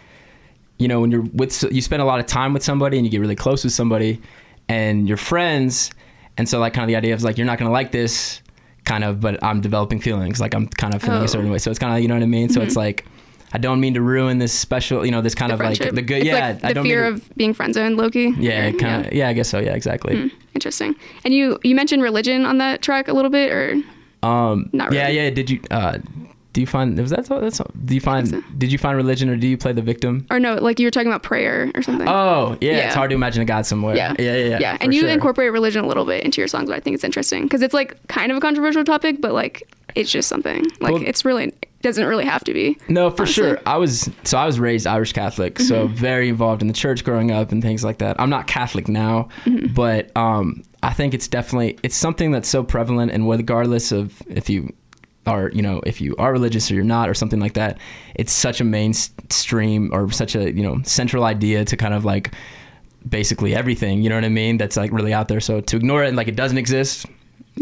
you 0.80 0.88
know 0.88 1.00
when 1.02 1.12
you're 1.12 1.28
with 1.34 1.64
you 1.72 1.82
spend 1.84 2.02
a 2.02 2.06
lot 2.06 2.20
of 2.20 2.26
time 2.26 2.54
with 2.54 2.64
somebody 2.64 2.98
and 2.98 3.06
you 3.06 3.12
get 3.12 3.22
really 3.22 3.36
close 3.36 3.64
with 3.64 3.72
somebody, 3.72 4.20
and 4.68 5.08
you're 5.08 5.16
friends, 5.16 5.92
and 6.38 6.48
so 6.50 6.60
like 6.60 6.74
kind 6.74 6.84
of 6.84 6.88
the 6.88 6.96
idea 6.96 7.14
of 7.14 7.24
like 7.24 7.38
you're 7.38 7.48
not 7.48 7.58
gonna 7.60 7.72
like 7.72 7.92
this, 7.92 8.42
kind 8.86 9.04
of, 9.04 9.20
but 9.20 9.42
I'm 9.44 9.62
developing 9.62 10.00
feelings, 10.00 10.40
like 10.40 10.54
I'm 10.54 10.68
kind 10.68 10.94
of 10.96 11.02
feeling 11.02 11.22
Oh. 11.22 11.26
a 11.26 11.28
certain 11.28 11.52
way. 11.52 11.58
So 11.60 11.70
it's 11.70 11.80
kind 11.80 11.94
of 11.96 12.02
you 12.02 12.08
know 12.08 12.16
what 12.16 12.24
I 12.24 12.28
mean. 12.28 12.50
So 12.50 12.62
it's 12.62 12.76
like 12.76 13.06
I 13.54 13.58
don't 13.58 13.82
mean 13.82 13.94
to 13.96 14.02
ruin 14.02 14.38
this 14.38 14.54
special, 14.54 15.06
you 15.06 15.12
know, 15.12 15.20
this 15.22 15.36
kind 15.36 15.52
of 15.52 15.60
like 15.60 15.78
the 15.78 16.02
good. 16.02 16.20
It's 16.20 16.26
yeah, 16.28 16.34
like 16.52 16.64
I 16.64 16.68
the 16.70 16.74
don't 16.76 16.86
fear 16.86 17.04
mean 17.12 17.20
to, 17.20 17.26
of 17.26 17.36
being 17.36 17.54
friend 17.54 17.74
zoned, 17.74 17.98
Loki. 17.98 18.34
yeah, 18.38 18.72
kind 18.72 19.06
of. 19.08 19.14
Yeah. 19.14 19.28
I 19.28 19.34
guess 19.34 19.50
so. 19.50 19.60
Yeah, 19.60 19.74
exactly. 19.76 20.32
Interesting. 20.56 20.96
And 21.26 21.34
you 21.34 21.60
you 21.64 21.76
mentioned 21.76 22.02
religion 22.02 22.46
on 22.46 22.60
that 22.60 22.82
track 22.82 23.08
a 23.10 23.14
little 23.14 23.30
bit, 23.32 23.52
or 23.52 23.74
Um, 24.24 24.70
Not 24.72 24.94
yeah, 24.94 25.04
really. 25.08 25.16
yeah. 25.18 25.30
Did 25.32 25.50
you? 25.50 25.60
Uh, 25.70 25.98
do 26.54 26.62
you 26.62 26.68
find 26.68 26.98
was 27.00 27.12
that 27.12 27.26
that's 27.28 27.60
do 27.86 27.96
you 27.96 28.02
find 28.02 28.28
so. 28.28 28.42
did 28.58 28.72
you 28.72 28.78
find 28.78 28.98
religion 28.98 29.30
or 29.30 29.38
do 29.38 29.48
you 29.48 29.58
play 29.58 29.72
the 29.72 29.82
victim? 29.82 30.26
or 30.32 30.40
no, 30.40 30.56
like 30.56 30.80
you 30.80 30.88
were 30.88 30.92
talking 30.92 31.08
about 31.08 31.24
prayer 31.24 31.72
or 31.76 31.82
something. 31.82 32.08
Oh, 32.10 32.58
yeah, 32.62 32.72
Yeah. 32.72 32.86
it's 32.88 32.96
hard 32.96 33.10
to 33.12 33.16
imagine 33.16 33.42
a 33.42 33.46
God 33.46 33.66
somewhere. 33.66 33.96
Yeah. 33.96 34.14
yeah, 34.20 34.36
yeah. 34.36 34.60
yeah. 34.60 34.78
for 34.78 34.84
And 34.84 34.94
you 34.94 35.02
sure. 35.02 35.10
incorporate 35.10 35.52
religion 35.52 35.84
a 35.84 35.88
little 35.88 36.06
bit 36.06 36.24
into 36.24 36.42
your 36.42 36.48
songs, 36.48 36.70
but 36.70 36.76
I 36.76 36.80
think 36.82 36.96
it's 36.96 37.04
interesting 37.04 37.44
because 37.44 37.62
it's 37.62 37.74
like 37.74 37.96
kind 38.08 38.32
of 38.32 38.38
a 38.38 38.42
controversial 38.42 38.84
topic, 38.84 39.22
but 39.22 39.32
like 39.34 39.64
it's 39.96 40.12
just 40.12 40.28
something. 40.30 40.66
Like 40.80 40.94
Well- 40.94 41.04
it's 41.06 41.24
really 41.26 41.54
doesn't 41.82 42.06
really 42.06 42.26
have 42.26 42.44
to 42.44 42.54
be. 42.54 42.78
No, 42.90 43.10
for 43.10 43.24
honestly. 43.24 43.44
sure. 43.44 43.60
I 43.66 43.78
was 43.78 44.08
so 44.24 44.38
I 44.38 44.46
was 44.46 44.60
raised 44.60 44.86
Irish 44.86 45.14
Catholic, 45.14 45.58
so 45.60 45.88
Mm-hmm. 45.88 45.96
very 45.96 46.30
involved 46.30 46.62
in 46.62 46.68
the 46.68 46.74
church 46.76 47.04
growing 47.04 47.32
up 47.32 47.52
and 47.52 47.62
things 47.64 47.84
like 47.84 47.98
that. 48.00 48.20
I'm 48.22 48.30
not 48.30 48.46
Catholic 48.48 48.88
now, 48.88 49.30
Mm-hmm. 49.46 49.74
but 49.74 50.16
um, 50.16 50.64
I 50.84 50.94
think 50.94 51.14
it's 51.16 51.28
definitely 51.28 51.80
it's 51.82 51.96
something 51.96 52.32
that's 52.32 52.48
so 52.50 52.64
prevalent, 52.64 53.12
and 53.12 53.28
regardless 53.28 53.92
of 53.92 54.22
if 54.28 54.50
you 54.50 54.72
are 55.26 55.52
you 55.54 55.62
know 55.62 55.82
if 55.86 56.02
you 56.02 56.16
are 56.18 56.32
religious 56.32 56.72
or 56.72 56.76
you're 56.76 56.84
not 56.84 57.10
or 57.10 57.14
something 57.14 57.40
like 57.40 57.54
that, 57.54 57.78
it's 58.16 58.32
such 58.32 58.62
a 58.62 58.64
mainstream 58.64 59.90
or 59.94 60.12
such 60.12 60.36
a 60.36 60.52
you 60.52 60.64
know 60.64 60.82
central 60.84 61.24
idea 61.24 61.66
to 61.66 61.78
kind 61.78 61.94
of 61.94 62.06
like 62.06 62.32
basically 63.08 63.56
everything. 63.56 64.02
You 64.02 64.10
know 64.10 64.16
what 64.16 64.26
I 64.26 64.30
mean? 64.30 64.58
That's 64.58 64.78
like 64.78 64.92
really 64.92 65.14
out 65.14 65.28
there. 65.28 65.40
So 65.40 65.62
to 65.62 65.78
ignore 65.78 66.04
it 66.04 66.08
and 66.08 66.18
like 66.18 66.28
it 66.28 66.36
doesn't 66.36 66.58
exist, 66.58 67.06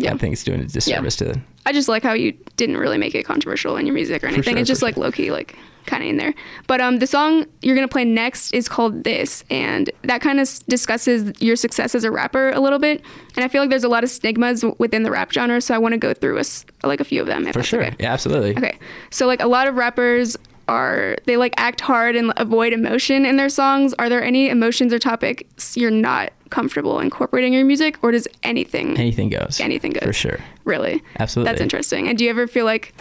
Yeah. 0.01 0.13
I 0.13 0.17
think 0.17 0.33
it's 0.33 0.43
doing 0.43 0.61
a 0.61 0.65
disservice 0.65 1.15
to 1.17 1.25
the 1.25 1.41
I 1.65 1.71
just 1.71 1.87
like 1.87 2.01
how 2.01 2.13
you 2.13 2.31
didn't 2.57 2.77
really 2.77 2.97
make 2.97 3.13
it 3.13 3.23
controversial 3.23 3.77
in 3.77 3.85
your 3.85 3.93
music 3.93 4.23
or 4.23 4.27
anything. 4.27 4.53
sure, 4.53 4.57
it's 4.57 4.67
just 4.67 4.79
for 4.79 4.87
like 4.87 4.97
low 4.97 5.11
key, 5.11 5.31
like 5.31 5.55
kind 5.85 6.01
of 6.01 6.09
in 6.09 6.17
there. 6.17 6.33
But 6.67 6.81
um, 6.81 6.97
the 6.97 7.05
song 7.05 7.45
you're 7.61 7.75
gonna 7.75 7.87
play 7.87 8.05
next 8.05 8.51
is 8.53 8.67
called 8.67 9.03
"This," 9.03 9.43
and 9.51 9.89
that 10.03 10.21
kind 10.21 10.39
of 10.39 10.49
discusses 10.67 11.31
your 11.41 11.55
success 11.55 11.93
as 11.93 12.03
a 12.03 12.11
rapper 12.11 12.49
a 12.49 12.59
little 12.59 12.79
bit. 12.79 13.03
And 13.35 13.45
I 13.45 13.47
feel 13.49 13.61
like 13.61 13.69
there's 13.69 13.83
a 13.83 13.89
lot 13.89 14.03
of 14.03 14.09
stigmas 14.09 14.65
within 14.79 15.03
the 15.03 15.11
rap 15.11 15.31
genre, 15.31 15.61
so 15.61 15.75
I 15.75 15.77
want 15.77 15.93
to 15.93 15.99
go 15.99 16.13
through 16.13 16.39
a 16.39 16.87
like 16.87 16.99
a 16.99 17.03
few 17.03 17.21
of 17.21 17.27
them. 17.27 17.45
If 17.45 17.53
for 17.53 17.61
sure. 17.63 17.83
Okay. 17.83 17.95
Yeah, 17.99 18.13
absolutely. 18.13 18.57
Okay. 18.57 18.79
So 19.11 19.27
like 19.27 19.41
a 19.41 19.47
lot 19.47 19.67
of 19.67 19.75
rappers 19.75 20.37
are 20.67 21.17
they 21.25 21.35
like 21.35 21.53
act 21.57 21.81
hard 21.81 22.15
and 22.15 22.31
avoid 22.37 22.73
emotion 22.73 23.25
in 23.25 23.37
their 23.37 23.49
songs. 23.49 23.93
Are 23.99 24.07
there 24.07 24.23
any 24.23 24.49
emotions 24.49 24.93
or 24.93 24.99
topics 24.99 25.75
you're 25.75 25.91
not 25.91 26.31
comfortable 26.49 26.99
incorporating 26.99 27.53
your 27.53 27.65
music 27.65 27.97
or 28.03 28.11
does 28.11 28.27
anything 28.43 28.97
Anything 28.97 29.29
goes. 29.29 29.59
anything 29.59 29.91
goes? 29.91 30.03
For 30.03 30.13
sure. 30.13 30.39
Really? 30.65 31.01
Absolutely. 31.19 31.51
That's 31.51 31.61
interesting. 31.61 32.07
And 32.07 32.17
do 32.17 32.23
you 32.23 32.29
ever 32.29 32.47
feel 32.47 32.65
like 32.65 32.93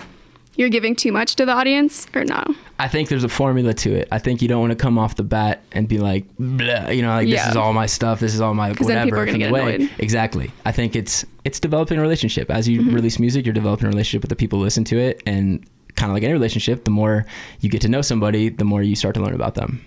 you're 0.57 0.69
giving 0.69 0.97
too 0.97 1.13
much 1.13 1.37
to 1.37 1.47
the 1.47 1.53
audience 1.53 2.07
or 2.15 2.25
no? 2.25 2.43
I 2.81 2.89
think 2.89 3.09
there's 3.09 3.23
a 3.25 3.29
formula 3.29 3.73
to 3.75 3.95
it. 3.95 4.09
I 4.11 4.19
think 4.19 4.43
you 4.43 4.49
don't 4.49 4.61
want 4.61 4.73
to 4.73 4.77
come 4.77 4.99
off 4.99 5.15
the 5.15 5.23
bat 5.23 5.63
and 5.73 5.87
be 5.89 5.99
like, 5.99 6.25
Bleh, 6.37 6.95
you 6.97 7.03
know, 7.03 7.09
like 7.11 7.29
Yeah. 7.29 7.43
this 7.45 7.51
is 7.51 7.57
all 7.57 7.73
my 7.73 7.87
stuff. 7.87 8.19
This 8.21 8.35
is 8.35 8.41
all 8.41 8.55
my 8.55 8.75
'Cause 8.75 8.87
then 8.89 8.97
whatever. 8.97 9.05
people 9.07 9.19
are 9.21 9.27
gonna 9.27 9.39
get 9.39 9.53
way. 9.53 9.75
annoyed. 9.77 9.91
Exactly. 9.99 10.51
I 10.65 10.73
think 10.73 10.97
it's 10.97 11.25
it's 11.45 11.61
developing 11.61 11.99
a 11.99 12.03
relationship. 12.03 12.51
As 12.51 12.69
Mm-hmm. 12.69 12.89
you 12.89 12.95
release 12.95 13.19
music, 13.19 13.47
you're 13.47 13.55
developing 13.55 13.87
a 13.87 13.91
relationship 13.91 14.23
with 14.23 14.31
the 14.31 14.37
people 14.37 14.59
who 14.59 14.65
listen 14.65 14.85
to 14.85 14.99
it, 14.99 15.23
and 15.27 15.65
kind 15.95 16.11
of 16.11 16.15
like 16.15 16.23
any 16.25 16.33
relationship, 16.33 16.85
the 16.85 16.91
more 16.91 17.25
you 17.61 17.69
get 17.71 17.81
to 17.83 17.89
know 17.89 18.03
somebody, 18.03 18.49
the 18.49 18.65
more 18.65 18.83
you 18.83 18.95
start 18.97 19.15
to 19.15 19.21
learn 19.23 19.35
about 19.35 19.55
them. 19.55 19.81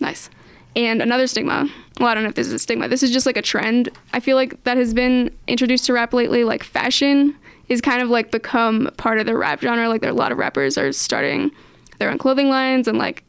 Nice. 0.00 0.30
And 0.74 1.02
another 1.02 1.26
stigma. 1.26 1.68
Well, 2.00 2.08
I 2.08 2.14
don't 2.14 2.22
know 2.22 2.30
if 2.30 2.34
this 2.34 2.46
is 2.46 2.52
a 2.52 2.58
stigma. 2.58 2.88
This 2.88 3.02
is 3.02 3.10
just 3.10 3.26
like 3.26 3.36
a 3.36 3.42
trend. 3.42 3.90
I 4.12 4.20
feel 4.20 4.36
like 4.36 4.62
that 4.64 4.76
has 4.76 4.94
been 4.94 5.30
introduced 5.46 5.84
to 5.86 5.92
rap 5.92 6.14
lately. 6.14 6.44
Like 6.44 6.62
fashion 6.64 7.36
is 7.68 7.80
kind 7.80 8.02
of 8.02 8.08
like 8.08 8.30
become 8.30 8.90
part 8.96 9.18
of 9.18 9.26
the 9.26 9.36
rap 9.36 9.60
genre. 9.60 9.88
Like 9.88 10.00
there 10.00 10.10
are 10.10 10.14
a 10.14 10.16
lot 10.16 10.32
of 10.32 10.38
rappers 10.38 10.78
are 10.78 10.92
starting 10.92 11.50
their 11.98 12.10
own 12.10 12.18
clothing 12.18 12.48
lines 12.48 12.88
and 12.88 12.98
like 12.98 13.22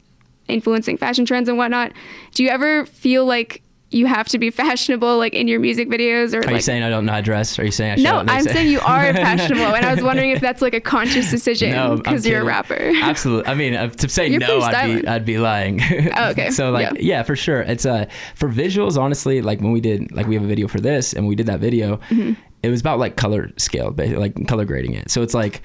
influencing 0.48 0.98
fashion 0.98 1.26
trends 1.26 1.50
and 1.50 1.58
whatnot. 1.58 1.92
Do 2.34 2.44
you 2.44 2.50
ever 2.50 2.86
feel 2.86 3.26
like 3.26 3.62
you 3.94 4.06
have 4.08 4.28
to 4.30 4.38
be 4.40 4.50
fashionable 4.50 5.18
like 5.18 5.34
in 5.34 5.48
your 5.48 5.60
music 5.60 5.90
videos 5.90 6.34
or 6.34 6.40
Are 6.40 6.44
like 6.44 6.56
you 6.56 6.62
saying 6.62 6.84
I 6.84 6.90
don't 6.90 7.06
know 7.06 7.12
how 7.12 7.20
to 7.20 7.24
dress? 7.24 7.58
Are 7.60 7.66
you 7.66 7.72
saying 7.72 7.92
I 7.94 7.96
should? 7.96 8.04
no, 8.04 8.24
I'm 8.28 8.44
saying 8.44 8.70
you 8.70 8.80
are 8.82 9.14
fashionable, 9.14 9.76
and 9.76 9.86
I 9.86 9.94
was 9.94 10.04
wondering 10.04 10.32
if 10.32 10.42
that's 10.48 10.62
like 10.62 10.74
a 10.74 10.82
conscious 10.82 11.30
decision 11.30 11.72
No, 11.72 11.96
because 11.98 12.26
you're 12.26 12.42
a 12.42 12.46
rapper. 12.46 12.92
Absolutely. 13.02 13.52
I 13.52 13.56
mean, 13.56 13.74
uh, 13.76 13.88
to 13.90 14.10
say 14.10 14.28
You're 14.28 14.40
no, 14.40 14.60
I'd 14.62 15.02
be 15.02 15.08
I'd 15.08 15.26
be 15.26 15.38
lying. 15.38 15.82
Oh, 16.16 16.30
okay. 16.32 16.50
so 16.50 16.72
like, 16.72 16.94
Yeah. 16.96 17.18
yeah. 17.18 17.24
for 17.24 17.36
sure. 17.36 17.62
It's 17.62 17.86
uh 17.86 18.06
for 18.36 18.50
visuals. 18.50 18.98
Honestly, 18.98 19.42
like 19.42 19.62
when 19.62 19.72
we 19.72 19.82
did 19.82 20.12
like 20.12 20.28
we 20.28 20.36
have 20.36 20.44
a 20.44 20.48
video 20.48 20.68
for 20.68 20.80
this, 20.80 21.14
and 21.14 21.28
we 21.28 21.36
did 21.36 21.46
that 21.48 21.60
video, 21.60 21.98
Mm-hmm. 22.10 22.34
it 22.64 22.70
was 22.70 22.82
about 22.82 23.00
like 23.00 23.16
color 23.18 23.52
scale, 23.58 23.94
like 23.98 24.48
color 24.48 24.66
grading 24.66 24.94
it. 24.94 25.12
So 25.12 25.22
it's 25.22 25.34
like. 25.34 25.62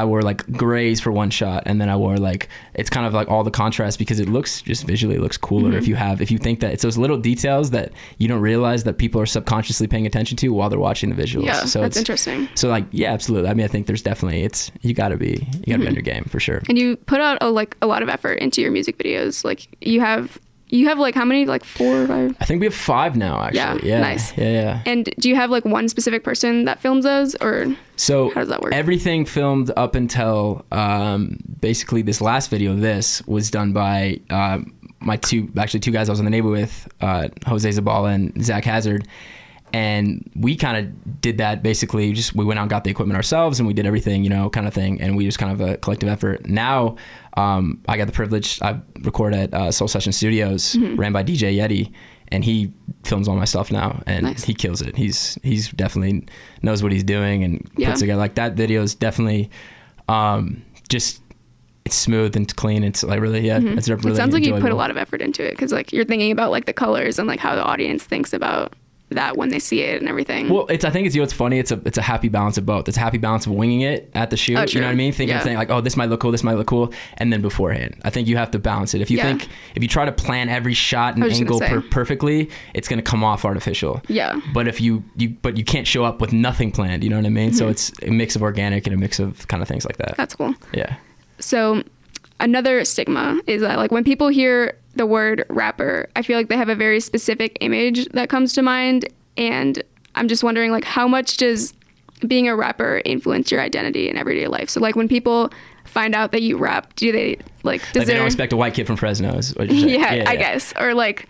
I 0.00 0.04
wore 0.04 0.22
like 0.22 0.46
grays 0.52 1.00
for 1.00 1.10
one 1.12 1.30
shot, 1.30 1.62
and 1.66 1.80
then 1.80 1.88
I 1.88 1.96
wore 1.96 2.16
like 2.16 2.48
it's 2.74 2.90
kind 2.90 3.06
of 3.06 3.12
like 3.12 3.28
all 3.28 3.42
the 3.44 3.50
contrast 3.50 3.98
because 3.98 4.20
it 4.20 4.28
looks 4.28 4.62
just 4.62 4.84
visually 4.86 5.16
it 5.16 5.20
looks 5.20 5.36
cooler 5.36 5.68
Mm-hmm. 5.70 5.78
if 5.78 5.88
you 5.88 5.96
have 5.96 6.20
if 6.22 6.30
you 6.30 6.38
think 6.38 6.60
that 6.60 6.72
it's 6.72 6.82
those 6.82 6.96
little 6.96 7.18
details 7.18 7.70
that 7.70 7.92
you 8.18 8.28
don't 8.28 8.40
realize 8.40 8.84
that 8.84 8.98
people 8.98 9.20
are 9.20 9.26
subconsciously 9.26 9.86
paying 9.86 10.06
attention 10.06 10.36
to 10.38 10.48
while 10.48 10.70
they're 10.70 10.78
watching 10.78 11.10
the 11.14 11.22
visuals. 11.22 11.44
Yeah, 11.44 11.64
so 11.64 11.80
that's 11.80 11.96
it's, 11.96 11.98
interesting. 11.98 12.48
So 12.54 12.68
like 12.68 12.84
yeah, 12.92 13.12
absolutely. 13.12 13.50
I 13.50 13.54
mean, 13.54 13.64
I 13.64 13.68
think 13.68 13.86
there's 13.86 14.02
definitely 14.02 14.44
it's 14.44 14.70
you 14.82 14.94
got 14.94 15.08
to 15.08 15.16
be 15.16 15.30
you 15.30 15.36
got 15.36 15.42
to 15.42 15.78
Mm-hmm. 15.78 15.80
be 15.82 15.86
on 15.88 15.94
your 15.94 16.02
game 16.02 16.24
for 16.24 16.40
sure. 16.40 16.62
And 16.68 16.78
you 16.78 16.96
put 16.96 17.20
out 17.20 17.38
a, 17.40 17.50
like 17.50 17.76
a 17.82 17.86
lot 17.86 18.02
of 18.02 18.08
effort 18.08 18.34
into 18.40 18.60
your 18.62 18.70
music 18.70 18.98
videos. 18.98 19.44
Like 19.44 19.68
you 19.80 20.00
have 20.00 20.38
you 20.70 20.88
have 20.88 20.98
like 20.98 21.14
how 21.14 21.24
many? 21.24 21.46
Like 21.46 21.64
four 21.64 22.02
or 22.02 22.06
five? 22.06 22.36
I 22.40 22.44
think 22.44 22.60
we 22.60 22.66
have 22.66 22.74
five 22.74 23.16
now 23.16 23.40
actually. 23.40 23.58
Yeah, 23.58 23.78
Yeah, 23.96 24.00
nice. 24.00 24.36
Yeah, 24.36 24.50
yeah. 24.50 24.82
And 24.86 25.08
do 25.18 25.28
you 25.28 25.36
have 25.36 25.50
like 25.50 25.64
one 25.64 25.88
specific 25.88 26.24
person 26.24 26.64
that 26.66 26.80
films 26.80 27.04
those 27.04 27.34
or 27.36 27.74
So 27.96 28.30
How 28.30 28.40
does 28.40 28.48
that 28.48 28.60
work? 28.62 28.72
everything 28.74 29.24
filmed 29.24 29.70
up 29.76 29.94
until 29.94 30.64
um, 30.72 31.38
basically 31.60 32.02
this 32.02 32.20
last 32.20 32.50
video, 32.50 32.74
this 32.74 33.26
was 33.26 33.50
done 33.50 33.72
by 33.72 34.20
um, 34.30 34.72
my 35.00 35.16
two, 35.16 35.50
actually 35.56 35.80
two 35.80 35.92
guys 35.92 36.08
I 36.08 36.12
was 36.12 36.18
in 36.18 36.24
the 36.24 36.30
neighborhood 36.30 36.58
with, 36.60 36.88
uh, 37.00 37.28
Jose 37.46 37.68
Zabala 37.68 38.14
and 38.14 38.44
Zach 38.44 38.64
Hazard. 38.64 39.06
And 39.72 40.30
we 40.36 40.56
kind 40.56 40.76
of 40.76 41.20
did 41.20 41.38
that 41.38 41.62
basically 41.62 42.12
just 42.12 42.34
we 42.34 42.44
went 42.44 42.58
out 42.58 42.62
and 42.62 42.70
got 42.70 42.84
the 42.84 42.90
equipment 42.90 43.16
ourselves 43.16 43.58
and 43.60 43.66
we 43.66 43.72
did 43.74 43.86
everything, 43.86 44.24
you 44.24 44.30
know, 44.30 44.48
kind 44.50 44.66
of 44.66 44.74
thing. 44.74 45.00
And 45.00 45.16
we 45.16 45.24
just 45.24 45.38
kind 45.38 45.52
of 45.52 45.60
a 45.68 45.76
collective 45.78 46.08
effort. 46.08 46.46
Now 46.46 46.96
um, 47.36 47.80
I 47.88 47.96
got 47.96 48.06
the 48.06 48.12
privilege, 48.12 48.60
I 48.62 48.80
record 49.02 49.34
at 49.34 49.52
uh, 49.54 49.70
Soul 49.70 49.88
Session 49.88 50.12
Studios, 50.12 50.74
Mm-hmm. 50.74 50.96
ran 50.96 51.12
by 51.12 51.22
DJ 51.22 51.56
Yeti. 51.56 51.92
And 52.30 52.44
he 52.44 52.70
films 53.04 53.26
all 53.26 53.36
my 53.36 53.46
stuff 53.46 53.72
now, 53.72 54.02
and 54.06 54.24
Nice. 54.24 54.44
he 54.44 54.52
kills 54.52 54.82
it. 54.82 54.94
He's 54.94 55.38
he's 55.42 55.70
definitely 55.72 56.26
knows 56.60 56.82
what 56.82 56.92
he's 56.92 57.02
doing 57.04 57.42
and 57.42 57.66
Yeah. 57.78 57.88
puts 57.88 58.00
together 58.00 58.18
like 58.20 58.34
that 58.34 58.52
video 58.52 58.82
is 58.82 58.94
definitely 58.94 59.48
um 60.10 60.62
just 60.90 61.22
it's 61.86 61.96
smooth 61.96 62.36
and 62.36 62.54
clean 62.56 62.84
it's 62.84 63.02
like 63.02 63.20
really 63.20 63.46
yeah 63.46 63.56
it's 63.62 63.88
really 63.88 64.00
Mm-hmm. 64.02 64.08
it 64.10 64.16
sounds 64.16 64.34
like 64.34 64.44
you 64.44 64.52
put 64.60 64.72
a 64.72 64.74
lot 64.74 64.90
of 64.90 64.98
effort 64.98 65.22
into 65.22 65.42
it 65.42 65.52
because 65.52 65.72
like 65.72 65.90
you're 65.90 66.04
thinking 66.04 66.30
about 66.30 66.50
like 66.50 66.66
the 66.66 66.72
colors 66.74 67.18
and 67.18 67.26
like 67.26 67.40
how 67.40 67.54
the 67.54 67.62
audience 67.64 68.04
thinks 68.04 68.34
about 68.34 68.74
that 69.10 69.36
when 69.36 69.48
they 69.48 69.58
see 69.58 69.80
it 69.80 70.00
and 70.00 70.08
everything. 70.08 70.48
well 70.50 70.66
it's 70.66 70.84
i 70.84 70.90
think 70.90 71.06
it's 71.06 71.14
you 71.16 71.20
know 71.20 71.24
it's 71.24 71.32
funny 71.32 71.58
it's 71.58 71.70
a 71.70 71.80
it's 71.86 71.96
a 71.96 72.02
happy 72.02 72.28
balance 72.28 72.58
of 72.58 72.66
both 72.66 72.88
it's 72.88 72.96
a 72.98 73.00
happy 73.00 73.16
balance 73.18 73.46
of 73.46 73.52
winging 73.52 73.80
it 73.80 74.10
at 74.14 74.28
the 74.30 74.36
shoot 74.36 74.56
Oh, 74.58 74.64
you 74.68 74.80
know 74.80 74.86
what 74.86 74.92
i 74.92 74.96
mean 74.96 75.12
thinking 75.12 75.34
Yeah. 75.36 75.42
saying 75.42 75.56
like 75.56 75.70
oh 75.70 75.80
this 75.80 75.96
might 75.96 76.10
look 76.10 76.20
cool 76.20 76.30
this 76.30 76.44
might 76.44 76.54
look 76.56 76.66
cool 76.66 76.92
and 77.16 77.32
then 77.32 77.40
beforehand 77.40 77.96
i 78.04 78.10
think 78.10 78.28
you 78.28 78.36
have 78.36 78.50
to 78.50 78.58
balance 78.58 78.92
it 78.94 79.00
if 79.00 79.10
you 79.10 79.16
Yeah. 79.16 79.24
think 79.24 79.48
if 79.74 79.82
you 79.82 79.88
try 79.88 80.04
to 80.04 80.12
plan 80.12 80.48
every 80.50 80.74
shot 80.74 81.14
and 81.14 81.24
I 81.24 81.28
was 81.28 81.38
just 81.38 81.42
angle 81.50 81.60
per- 81.60 81.80
perfectly 81.88 82.50
it's 82.74 82.86
going 82.88 82.98
to 82.98 83.02
come 83.10 83.24
off 83.24 83.44
artificial 83.46 84.02
yeah. 84.08 84.38
but 84.52 84.68
if 84.68 84.80
you 84.80 85.02
you 85.16 85.30
but 85.30 85.56
you 85.56 85.64
can't 85.64 85.86
show 85.86 86.04
up 86.04 86.20
with 86.20 86.32
nothing 86.34 86.70
planned 86.70 87.02
you 87.02 87.08
know 87.10 87.16
what 87.16 87.24
i 87.26 87.30
mean 87.30 87.48
Mm-hmm. 87.50 87.56
so 87.56 87.68
it's 87.68 87.90
a 88.02 88.10
mix 88.10 88.36
of 88.36 88.42
organic 88.42 88.86
and 88.86 88.94
a 88.94 88.98
mix 88.98 89.18
of 89.18 89.48
kind 89.48 89.62
of 89.62 89.68
things 89.68 89.84
like 89.86 89.96
that 89.98 90.16
That's 90.18 90.34
cool. 90.34 90.54
yeah 90.74 90.96
So 91.38 91.82
another 92.40 92.84
stigma 92.84 93.40
is 93.46 93.62
that 93.62 93.78
like 93.78 93.90
when 93.90 94.04
people 94.04 94.28
hear 94.28 94.76
the 94.98 95.06
word 95.06 95.44
rapper, 95.48 96.08
I 96.14 96.20
feel 96.22 96.36
like 96.36 96.48
they 96.48 96.56
have 96.58 96.68
a 96.68 96.74
very 96.74 97.00
specific 97.00 97.56
image 97.62 98.06
that 98.10 98.28
comes 98.28 98.52
to 98.52 98.62
mind 98.62 99.08
and 99.38 99.82
I'm 100.14 100.28
just 100.28 100.44
wondering 100.44 100.70
like 100.72 100.84
how 100.84 101.08
much 101.08 101.38
does 101.38 101.72
being 102.26 102.48
a 102.48 102.54
rapper 102.56 103.00
influence 103.04 103.50
your 103.50 103.60
identity 103.62 104.08
in 104.10 104.16
everyday 104.18 104.46
life? 104.48 104.68
So 104.68 104.80
like 104.80 104.94
when 104.96 105.08
people 105.08 105.50
find 105.84 106.14
out 106.14 106.32
that 106.32 106.42
you 106.42 106.58
rap, 106.58 106.94
do 106.96 107.10
they 107.12 107.38
like 107.62 107.80
does 107.92 108.00
like 108.02 108.06
they 108.08 108.14
don't 108.14 108.26
expect 108.26 108.52
a 108.52 108.56
white 108.56 108.74
kid 108.74 108.86
from 108.86 108.96
fresno 108.96 109.34
is 109.38 109.54
what 109.56 109.70
you're 109.72 109.88
saying. 109.88 110.00
yeah, 110.20 110.24
I 110.28 110.36
guess 110.36 110.74
or 110.78 110.92
like 110.94 111.26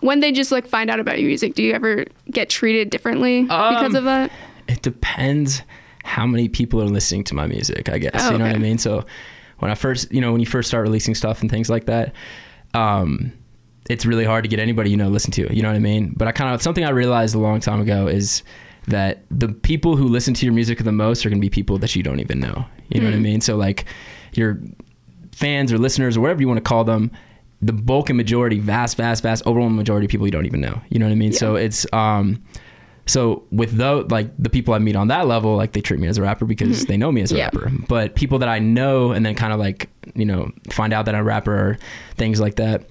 when 0.00 0.20
they 0.20 0.30
just 0.32 0.50
like 0.52 0.66
find 0.66 0.88
out 0.90 1.00
about 1.00 1.18
your 1.18 1.26
music, 1.28 1.54
do 1.54 1.62
you 1.62 1.72
ever 1.74 2.04
get 2.30 2.48
treated 2.48 2.88
differently 2.90 3.42
because 3.42 3.90
Um, 3.94 3.96
of 3.96 4.04
that? 4.04 4.30
it 4.68 4.82
depends 4.82 5.62
how 6.04 6.26
many 6.26 6.48
people 6.48 6.80
are 6.80 6.86
listening 6.86 7.22
to 7.24 7.34
my 7.34 7.46
music 7.46 7.88
i 7.90 7.98
guess 7.98 8.12
Oh, 8.22 8.30
you 8.32 8.38
know 8.38 8.46
what 8.46 8.54
i 8.54 8.58
mean 8.58 8.78
so 8.78 9.04
when 9.58 9.70
i 9.70 9.74
first 9.74 10.10
you 10.12 10.20
know 10.22 10.30
when 10.32 10.40
you 10.40 10.46
first 10.46 10.68
start 10.68 10.82
releasing 10.82 11.14
stuff 11.14 11.42
and 11.42 11.50
things 11.50 11.68
like 11.68 11.84
that 11.86 12.14
um 12.78 13.32
it's 13.90 14.04
really 14.04 14.24
hard 14.24 14.44
to 14.44 14.48
get 14.48 14.58
anybody 14.60 14.90
you 14.90 14.96
know 14.96 15.08
to 15.08 15.10
listen 15.10 15.30
to 15.32 15.42
you 15.54 15.62
know 15.62 15.68
what 15.68 15.76
i 15.76 15.80
mean? 15.80 16.12
But 16.16 16.28
i 16.28 16.32
kind 16.32 16.54
of 16.54 16.62
something 16.62 16.84
i 16.84 16.90
realized 16.90 17.34
a 17.34 17.38
long 17.38 17.60
time 17.60 17.80
ago 17.80 18.06
is 18.06 18.42
that 18.86 19.24
the 19.30 19.48
people 19.48 19.96
who 19.96 20.06
listen 20.08 20.32
to 20.34 20.46
your 20.46 20.54
music 20.54 20.78
the 20.78 20.92
most 20.92 21.24
are 21.24 21.28
going 21.30 21.40
to 21.40 21.46
be 21.48 21.50
people 21.50 21.78
that 21.78 21.94
you 21.96 22.02
don't 22.02 22.20
even 22.20 22.38
know 22.40 22.64
you 22.90 23.00
know 23.00 23.08
what 23.08 23.14
i 23.14 23.20
mean? 23.20 23.40
So 23.40 23.56
like 23.56 23.84
your 24.34 24.58
fans 25.32 25.72
or 25.72 25.78
listeners 25.78 26.16
or 26.16 26.20
whatever 26.20 26.40
you 26.40 26.48
want 26.48 26.58
to 26.58 26.68
call 26.72 26.84
them 26.84 27.10
the 27.60 27.72
bulk 27.72 28.08
and 28.10 28.16
majority 28.16 28.58
vast 28.60 28.96
vast 28.96 29.22
vast 29.22 29.46
overwhelming 29.46 29.76
majority 29.76 30.06
of 30.06 30.10
people 30.10 30.26
you 30.26 30.30
don't 30.30 30.46
even 30.46 30.60
know 30.60 30.80
you 30.90 30.98
know 30.98 31.06
what 31.06 31.12
i 31.12 31.16
mean? 31.24 31.32
So 31.32 31.56
it's 31.56 31.86
um 31.92 32.42
so 33.08 33.42
with 33.50 33.72
those 33.76 34.08
like 34.10 34.30
the 34.38 34.48
people 34.50 34.74
I 34.74 34.78
meet 34.78 34.94
on 34.94 35.08
that 35.08 35.26
level, 35.26 35.56
like 35.56 35.72
they 35.72 35.80
treat 35.80 35.98
me 35.98 36.06
as 36.06 36.18
a 36.18 36.22
rapper 36.22 36.44
because 36.44 36.86
they 36.86 36.96
know 36.96 37.10
me 37.10 37.22
as 37.22 37.32
a 37.32 37.36
Yeah. 37.36 37.44
rapper. 37.46 37.72
But 37.88 38.14
people 38.14 38.38
that 38.38 38.48
I 38.48 38.58
know 38.60 39.10
and 39.12 39.26
then 39.26 39.34
kind 39.34 39.52
of 39.52 39.58
like 39.58 39.88
you 40.14 40.24
know 40.24 40.50
find 40.70 40.92
out 40.92 41.04
that 41.06 41.14
I'm 41.16 41.22
a 41.22 41.24
rapper 41.24 41.52
or 41.54 41.78
things 42.16 42.38
like 42.40 42.54
that, 42.56 42.84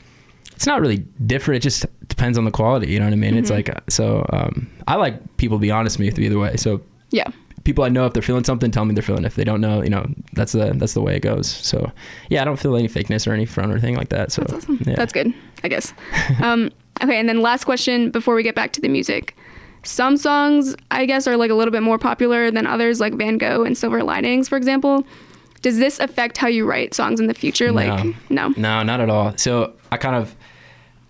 it's 0.55 0.65
not 0.65 0.81
really 0.81 0.97
different. 1.25 1.57
It 1.57 1.61
just 1.63 1.85
depends 2.07 2.37
on 2.37 2.45
the 2.45 2.51
quality. 2.51 2.91
You 2.91 2.99
know 2.99 3.05
what 3.05 3.13
I 3.13 3.17
mean? 3.17 3.37
It's 3.37 3.49
like 3.51 3.69
uh, 3.69 3.79
so. 3.87 4.25
Um, 4.33 4.69
I 4.87 4.95
like 4.95 5.37
people 5.37 5.57
to 5.57 5.61
be 5.61 5.71
honest 5.71 5.99
with 5.99 6.17
me 6.17 6.25
either 6.25 6.39
way. 6.39 6.55
So 6.57 6.81
Yeah. 7.11 7.27
people 7.63 7.83
I 7.83 7.89
know 7.89 8.05
if 8.05 8.13
they're 8.13 8.23
feeling 8.23 8.43
something, 8.45 8.71
tell 8.71 8.85
me 8.85 8.93
they're 8.95 9.03
feeling. 9.03 9.23
it. 9.23 9.27
If 9.27 9.35
they 9.35 9.43
don't 9.43 9.61
know, 9.61 9.83
you 9.83 9.89
know 9.89 10.07
that's 10.33 10.53
the 10.53 10.73
that's 10.75 10.93
the 10.93 11.01
way 11.01 11.15
it 11.15 11.21
goes. 11.21 11.47
So 11.47 11.91
yeah, 12.29 12.41
I 12.41 12.45
don't 12.45 12.57
feel 12.59 12.75
any 12.75 12.87
fakeness 12.87 13.27
or 13.27 13.33
any 13.33 13.45
front 13.45 13.69
or 13.71 13.73
anything 13.73 13.95
like 13.97 14.09
that. 14.09 14.31
So 14.31 14.41
That's 14.41 14.63
awesome. 14.63 14.79
yeah. 14.87 14.95
That's 14.95 15.13
good, 15.13 15.31
I 15.63 15.67
guess. 15.67 15.93
um, 16.41 16.71
okay, 17.03 17.19
and 17.19 17.27
then 17.29 17.41
last 17.41 17.65
question 17.65 18.09
before 18.09 18.33
we 18.35 18.41
get 18.41 18.55
back 18.55 18.71
to 18.73 18.81
the 18.81 18.87
music. 18.89 19.35
Some 19.87 20.17
songs, 20.17 20.75
I 20.91 21.05
guess, 21.05 21.27
are 21.27 21.37
like 21.37 21.49
a 21.49 21.53
little 21.55 21.71
bit 21.71 21.81
more 21.83 21.97
popular 21.97 22.51
than 22.51 22.67
others, 22.67 22.99
like 22.99 23.13
Van 23.13 23.37
Gogh 23.37 23.63
and 23.63 23.77
Silver 23.77 24.03
Linings, 24.03 24.49
for 24.49 24.57
example. 24.57 25.05
Does 25.61 25.79
this 25.79 25.99
affect 25.99 26.37
how 26.37 26.47
you 26.47 26.65
write 26.65 26.93
songs 26.93 27.19
in 27.19 27.27
the 27.27 27.33
future? 27.33 27.71
Like, 27.71 28.05
no. 28.29 28.49
No, 28.57 28.83
not 28.83 28.99
at 29.01 29.09
all. 29.09 29.35
So 29.37 29.73
I 29.91 29.97
kind 29.97 30.15
of, 30.15 30.35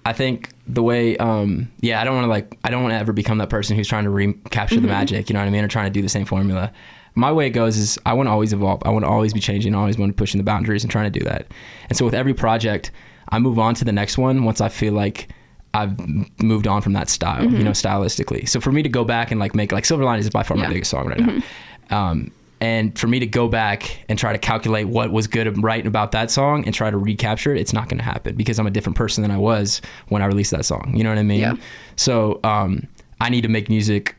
I 0.05 0.13
think 0.13 0.49
the 0.67 0.81
way, 0.83 1.17
um, 1.17 1.69
yeah, 1.81 1.99
I 2.01 2.05
don't 2.05 2.15
want 2.15 2.25
to 2.25 2.29
like, 2.29 2.57
I 2.63 2.69
don't 2.69 2.81
want 2.81 2.93
to 2.93 2.97
ever 2.97 3.11
become 3.13 3.39
that 3.39 3.49
person 3.49 3.75
who's 3.75 3.87
trying 3.87 4.05
to 4.05 4.09
recapture 4.09 4.75
Mm-hmm. 4.75 4.81
the 4.83 4.87
magic. 4.87 5.29
You 5.29 5.33
know 5.33 5.39
what 5.41 5.47
I 5.47 5.51
mean? 5.51 5.63
Or 5.65 5.67
trying 5.67 5.87
to 5.87 5.91
do 5.91 6.01
the 6.01 6.07
same 6.09 6.25
formula. 6.25 6.71
My 7.15 7.31
way 7.31 7.47
it 7.47 7.49
goes 7.51 7.77
is 7.77 7.97
I 8.05 8.13
want 8.13 8.27
to 8.27 8.31
always 8.31 8.53
evolve. 8.53 8.81
I 8.85 8.89
want 8.89 9.03
to 9.03 9.09
always 9.09 9.33
be 9.33 9.39
changing. 9.39 9.73
I 9.75 9.79
always 9.79 9.97
want 9.97 10.11
to 10.11 10.13
pushing 10.15 10.37
the 10.37 10.43
boundaries 10.45 10.83
and 10.83 10.91
trying 10.91 11.11
to 11.11 11.19
do 11.19 11.25
that. 11.25 11.47
And 11.89 11.97
so 11.97 12.05
with 12.05 12.13
every 12.13 12.33
project, 12.35 12.91
I 13.29 13.39
move 13.39 13.57
on 13.59 13.73
to 13.75 13.85
the 13.85 13.91
next 13.91 14.17
one 14.17 14.43
once 14.45 14.61
I 14.61 14.69
feel 14.69 14.93
like 14.93 15.27
I've 15.73 15.95
moved 16.41 16.67
on 16.67 16.81
from 16.81 16.93
that 16.93 17.09
style, 17.09 17.43
Mm-hmm. 17.43 17.57
you 17.57 17.63
know, 17.63 17.71
stylistically. 17.71 18.47
So 18.49 18.59
for 18.59 18.71
me 18.71 18.81
to 18.83 18.89
go 18.89 19.03
back 19.03 19.31
and 19.31 19.39
like 19.39 19.53
make 19.53 19.71
like 19.71 19.85
Silver 19.85 20.03
Linings 20.03 20.25
is 20.25 20.31
by 20.31 20.43
far 20.43 20.57
Yeah. 20.57 20.63
Mm-hmm. 20.63 20.69
my 20.69 20.73
biggest 20.73 20.91
song 20.91 21.07
right 21.07 21.19
now. 21.19 22.09
Um, 22.09 22.31
and 22.59 22.97
for 22.97 23.05
me 23.07 23.19
to 23.19 23.27
go 23.27 23.47
back 23.47 24.03
and 24.09 24.17
try 24.17 24.31
to 24.33 24.39
calculate 24.39 24.87
what 24.87 25.11
was 25.11 25.27
good 25.27 25.45
and 25.45 25.63
right 25.63 25.85
about 25.85 26.11
that 26.13 26.31
song 26.31 26.65
and 26.65 26.73
try 26.73 26.89
to 26.89 26.97
recapture 26.97 27.53
it, 27.53 27.61
it's 27.61 27.71
not 27.71 27.87
going 27.87 27.99
to 27.99 28.03
happen 28.03 28.35
because 28.35 28.57
I'm 28.57 28.65
a 28.65 28.71
different 28.71 28.95
person 28.97 29.21
than 29.21 29.29
I 29.29 29.37
was 29.37 29.79
when 30.07 30.23
I 30.23 30.25
released 30.25 30.49
that 30.51 30.65
song. 30.65 30.91
You 30.95 31.03
know 31.03 31.09
what 31.11 31.19
I 31.19 31.23
mean? 31.23 31.39
Yeah. 31.41 31.53
So 31.97 32.39
um, 32.43 32.87
I 33.21 33.29
need 33.29 33.41
to 33.41 33.47
make 33.47 33.69
music 33.69 34.15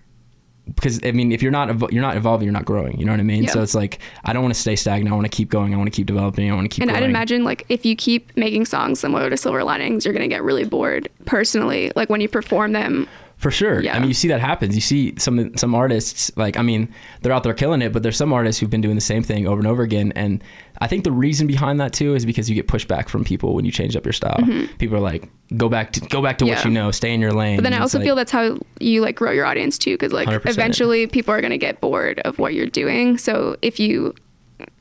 because 0.75 1.01
I 1.05 1.13
mean, 1.13 1.33
if 1.33 1.43
you're 1.43 1.53
not 1.53 1.69
evo- 1.69 1.91
you're 1.93 2.03
not 2.03 2.17
evolving, 2.17 2.47
you're 2.47 2.53
not 2.53 2.65
growing. 2.65 2.99
You 2.99 3.05
know 3.05 3.13
what 3.13 3.21
I 3.21 3.25
mean? 3.25 3.45
Yeah. 3.45 3.51
So 3.51 3.63
it's 3.63 3.75
like 3.75 3.99
I 4.25 4.33
don't 4.33 4.43
want 4.43 4.55
to 4.55 4.61
stay 4.61 4.77
stagnant. 4.77 5.13
I 5.13 5.17
want 5.17 5.31
to 5.31 5.37
keep 5.37 5.49
going. 5.49 5.75
I 5.75 5.77
want 5.77 5.93
to 5.93 5.97
keep 5.97 6.07
developing. 6.07 6.51
I 6.51 6.55
want 6.55 6.71
to 6.71 6.75
keep. 6.75 6.83
And 6.83 6.91
I'd 6.91 7.03
imagine, 7.03 7.45
like, 7.45 7.65
if 7.69 7.85
you 7.85 7.97
keep 7.97 8.37
making 8.37 8.65
songs 8.67 9.01
similar 9.01 9.31
to 9.31 9.37
Silver 9.37 9.65
Linings, 9.65 10.05
you're 10.05 10.15
going 10.15 10.29
to 10.29 10.35
get 10.35 10.43
really 10.43 10.65
bored 10.65 11.09
personally. 11.27 11.93
Like, 11.97 12.11
when 12.11 12.21
you 12.21 12.29
perform 12.29 12.73
them, 12.73 13.09
For 13.39 13.53
sure. 13.53 13.81
Yeah. 13.81 13.95
I 13.95 14.01
mean, 14.01 14.09
you 14.09 14.15
see 14.15 14.27
that 14.29 14.41
happens. 14.41 14.75
You 14.75 14.81
see 14.81 15.15
some 15.17 15.57
some 15.57 15.73
artists 15.73 16.33
like 16.37 16.57
I 16.57 16.63
mean, 16.63 16.93
they're 17.23 17.33
out 17.33 17.45
there 17.45 17.55
killing 17.55 17.83
it, 17.83 17.93
but 17.93 18.03
there's 18.03 18.17
some 18.17 18.33
artists 18.33 18.61
who've 18.61 18.69
been 18.69 18.81
doing 18.81 18.97
the 18.97 19.01
same 19.01 19.23
thing 19.23 19.47
over 19.47 19.61
and 19.61 19.67
over 19.69 19.85
again. 19.85 20.13
And 20.17 20.43
I 20.81 20.89
think 20.89 21.05
the 21.05 21.13
reason 21.13 21.47
behind 21.47 21.79
that 21.79 21.93
too 21.93 22.17
is 22.17 22.27
because 22.27 22.49
you 22.51 22.57
get 22.57 22.67
pushback 22.67 23.09
from 23.09 23.23
people 23.23 23.55
when 23.55 23.65
you 23.65 23.71
change 23.71 23.95
up 23.95 24.05
your 24.05 24.13
style. 24.13 24.43
People 24.79 24.97
are 24.97 25.01
like, 25.01 25.31
go 25.57 25.69
back 25.69 25.93
to 25.93 26.01
go 26.01 26.21
back 26.21 26.39
to 26.39 26.47
what 26.47 26.59
Mm-hmm. 26.59 26.69
You 26.69 26.75
know, 26.75 26.91
stay 26.91 27.15
in 27.15 27.21
your 27.21 27.33
lane. 27.33 27.59
But 27.59 27.63
then 27.63 27.73
I 27.75 27.77
And 27.77 27.83
also 27.85 27.99
like- 27.99 28.07
feel 28.07 28.17
that's 28.17 28.33
how 28.33 28.59
you 28.81 29.03
like 29.03 29.15
grow 29.15 29.31
your 29.31 29.47
audience 29.47 29.79
too, 29.79 29.95
because 29.95 30.13
like 30.13 30.27
100%. 30.29 30.47
eventually 30.51 31.07
people 31.07 31.33
are 31.33 31.41
gonna 31.41 31.59
get 31.59 31.81
bored 31.81 32.19
of 32.25 32.41
what 32.41 32.55
you're 32.55 32.67
doing. 32.67 33.19
So 33.19 33.57
if 33.63 33.79
you 33.79 34.15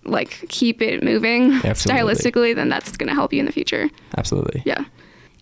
like 0.04 0.46
keep 0.50 0.82
it 0.82 1.04
moving 1.04 1.54
Absolutely. 1.64 2.02
stylistically, 2.16 2.56
then 2.56 2.70
that's 2.70 2.98
gonna 2.98 3.14
help 3.14 3.34
you 3.34 3.40
in 3.40 3.46
the 3.46 3.52
future. 3.52 3.92
absolutely. 4.18 4.64
Yeah. 4.66 4.86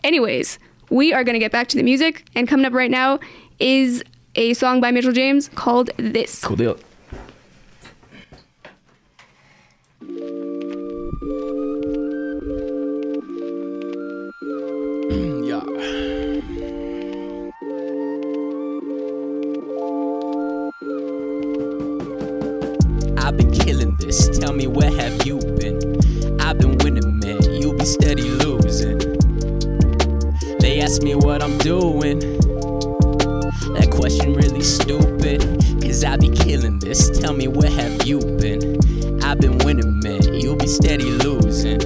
Anyways, 0.04 0.60
we 0.90 1.14
are 1.14 1.24
gonna 1.24 1.40
get 1.40 1.52
back 1.52 1.68
to 1.70 1.78
the 1.78 1.84
music, 1.84 2.26
and 2.36 2.48
coming 2.48 2.66
up 2.66 2.74
right 2.74 2.92
now 2.92 3.20
is 3.60 4.04
a 4.36 4.54
song 4.54 4.82
by 4.82 4.92
Mitchell 4.92 5.12
James 5.12 5.50
called 5.56 5.90
"This." 5.98 6.44
Cool 6.44 6.56
deal. 6.58 6.78
Mm, 15.12 15.48
yeah. 15.48 15.64
I've 23.26 23.38
been 23.38 23.52
killing 23.52 23.96
this. 23.98 24.30
Tell 24.38 24.54
me 24.54 24.68
where 24.68 24.92
have 24.92 25.26
you 25.26 25.40
been? 25.40 25.78
I've 26.42 26.60
been 26.60 26.78
winning, 26.80 27.20
man. 27.20 27.42
You 27.62 27.74
be 27.74 27.86
steady 27.86 28.22
losing. 28.22 28.40
They 28.40 28.45
ask 30.96 31.04
me 31.04 31.14
what 31.14 31.44
I'm 31.44 31.58
doing. 31.58 32.20
That 33.76 33.90
question 33.92 34.34
really 34.34 34.62
stupid. 34.62 35.42
Cause 35.82 36.06
I 36.06 36.16
be 36.16 36.30
killing 36.30 36.80
this. 36.80 37.10
Tell 37.20 37.34
me 37.34 37.50
where 37.50 37.70
have 37.70 38.08
you 38.08 38.20
been? 38.20 38.80
I've 39.22 39.42
been 39.42 39.58
winning, 39.58 40.00
man. 40.00 40.24
You'll 40.34 40.56
be 40.56 40.68
steady 40.68 41.12
losing. 41.12 41.80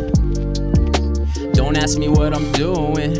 Don't 1.53 1.75
ask 1.75 1.97
me 1.97 2.07
what 2.07 2.35
I'm 2.35 2.51
doing. 2.51 3.13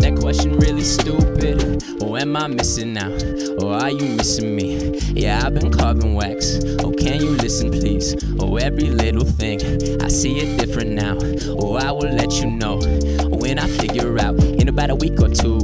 That 0.00 0.18
question 0.20 0.58
really 0.58 0.82
stupid. 0.82 2.02
Or 2.02 2.18
am 2.18 2.36
I 2.36 2.48
missing 2.48 2.98
out? 2.98 3.22
Or 3.62 3.74
are 3.74 3.92
you 3.92 4.16
missing 4.16 4.56
me? 4.56 4.98
Yeah, 5.14 5.42
I've 5.44 5.54
been 5.54 5.70
carving 5.70 6.14
wax. 6.14 6.58
Oh, 6.80 6.90
can 6.90 7.20
you 7.20 7.30
listen, 7.36 7.70
please? 7.70 8.16
Oh, 8.40 8.56
every 8.56 8.90
little 8.90 9.24
thing, 9.24 9.60
I 10.02 10.08
see 10.08 10.40
it 10.40 10.58
different 10.58 10.90
now. 10.90 11.18
Oh, 11.50 11.76
I 11.76 11.92
will 11.92 12.10
let 12.10 12.32
you 12.32 12.50
know 12.50 12.80
when 13.44 13.58
I 13.58 13.68
figure 13.68 14.18
out 14.20 14.42
in 14.42 14.68
about 14.68 14.88
a 14.88 14.94
week 14.94 15.20
or 15.20 15.28
two. 15.28 15.58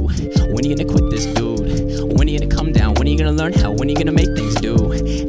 When 0.53 0.63
you 0.63 0.75
gonna 0.75 0.87
quit 0.87 1.09
this 1.09 1.25
dude? 1.33 2.15
When 2.15 2.27
you 2.27 2.37
gonna 2.37 2.55
come 2.55 2.71
down? 2.71 2.93
When 2.93 3.07
you 3.07 3.17
gonna 3.17 3.31
learn 3.31 3.53
how? 3.53 3.71
When 3.71 3.89
you 3.89 3.95
gonna 3.95 4.11
make 4.11 4.31
things 4.35 4.53
do? 4.61 4.75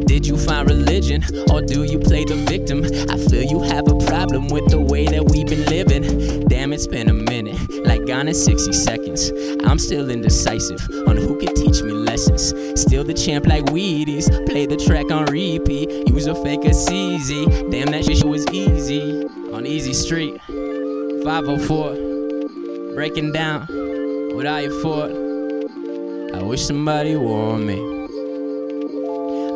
Did 0.05 0.27
you 0.27 0.37
find 0.37 0.69
religion 0.69 1.25
or 1.51 1.63
do 1.63 1.85
you 1.85 1.99
play 1.99 2.27
the 2.27 2.37
victim? 2.47 2.85
I 3.09 3.17
feel 3.17 3.43
you 3.43 3.63
have 3.63 3.89
a 3.89 3.97
problem 4.05 4.49
with 4.49 4.69
the 4.69 4.79
way 4.79 5.07
that 5.07 5.25
we've 5.31 5.47
been 5.47 5.65
living. 5.65 6.47
Damn, 6.47 6.75
it's 6.75 6.87
been 6.87 7.09
a 7.09 7.15
minute, 7.15 7.57
like 7.87 8.05
gone 8.07 8.29
in 8.29 8.35
60 8.35 8.71
seconds. 8.75 9.33
I'm 9.65 9.79
still 9.79 10.11
indecisive 10.11 10.83
on 11.09 11.17
who 11.17 11.39
can 11.39 11.55
teach 11.55 11.83
me 11.83 11.93
lessons. 11.93 12.53
Still 12.79 13.03
the 13.03 13.15
champ 13.15 13.47
like 13.47 13.65
Wheaties, 13.73 14.29
play 14.47 14.67
the 14.67 14.77
track 14.77 15.11
on 15.11 15.25
repeat. 15.25 15.89
Use 16.07 16.27
a 16.27 16.35
fake 16.35 16.67
as 16.67 16.91
easy. 16.91 17.47
Damn, 17.71 17.93
that 17.93 18.05
shit 18.05 18.23
was 18.25 18.47
easy 18.53 19.25
on 19.55 19.65
Easy 19.65 19.95
Street. 19.95 20.39
504, 21.25 22.12
breaking 22.95 23.33
down 23.33 23.67
without 24.37 24.63
your 24.63 24.83
fault. 24.83 25.11
I 26.35 26.43
wish 26.43 26.63
somebody 26.63 27.17
warned 27.17 27.67
me. 27.67 27.79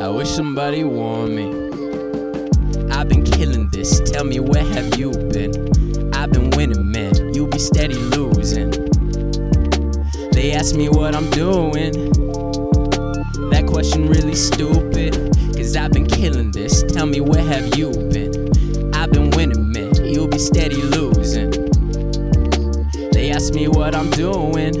I 0.01 0.09
wish 0.09 0.29
somebody 0.29 0.83
warned 0.83 1.35
me. 1.35 1.45
I've 2.91 3.07
been 3.09 3.23
killing 3.23 3.69
this. 3.69 3.99
Tell 3.99 4.23
me 4.23 4.39
where 4.39 4.63
have 4.63 4.97
you 4.97 5.11
been? 5.11 5.69
I've 6.15 6.31
been 6.31 6.49
winning, 6.51 6.91
man. 6.91 7.33
You 7.33 7.47
be 7.47 7.59
steady 7.59 7.95
losing. 7.95 8.71
They 10.31 10.53
ask 10.53 10.75
me 10.75 10.89
what 10.89 11.15
I'm 11.15 11.29
doing. 11.29 11.93
That 13.51 13.65
question 13.67 14.07
really 14.07 14.35
stupid. 14.35 15.13
Cause 15.55 15.75
I've 15.75 15.91
been 15.91 16.07
killing 16.07 16.51
this. 16.51 16.81
Tell 16.83 17.05
me 17.05 17.21
where 17.21 17.43
have 17.43 17.77
you 17.77 17.91
been? 17.91 18.49
I've 18.95 19.11
been 19.11 19.29
winning, 19.31 19.71
man. 19.71 19.93
You 20.05 20.27
be 20.27 20.39
steady 20.39 20.75
losing. 20.75 20.96
Ask 23.47 23.55
me 23.55 23.69
what 23.69 23.95
I'm 23.95 24.09
doing. 24.09 24.73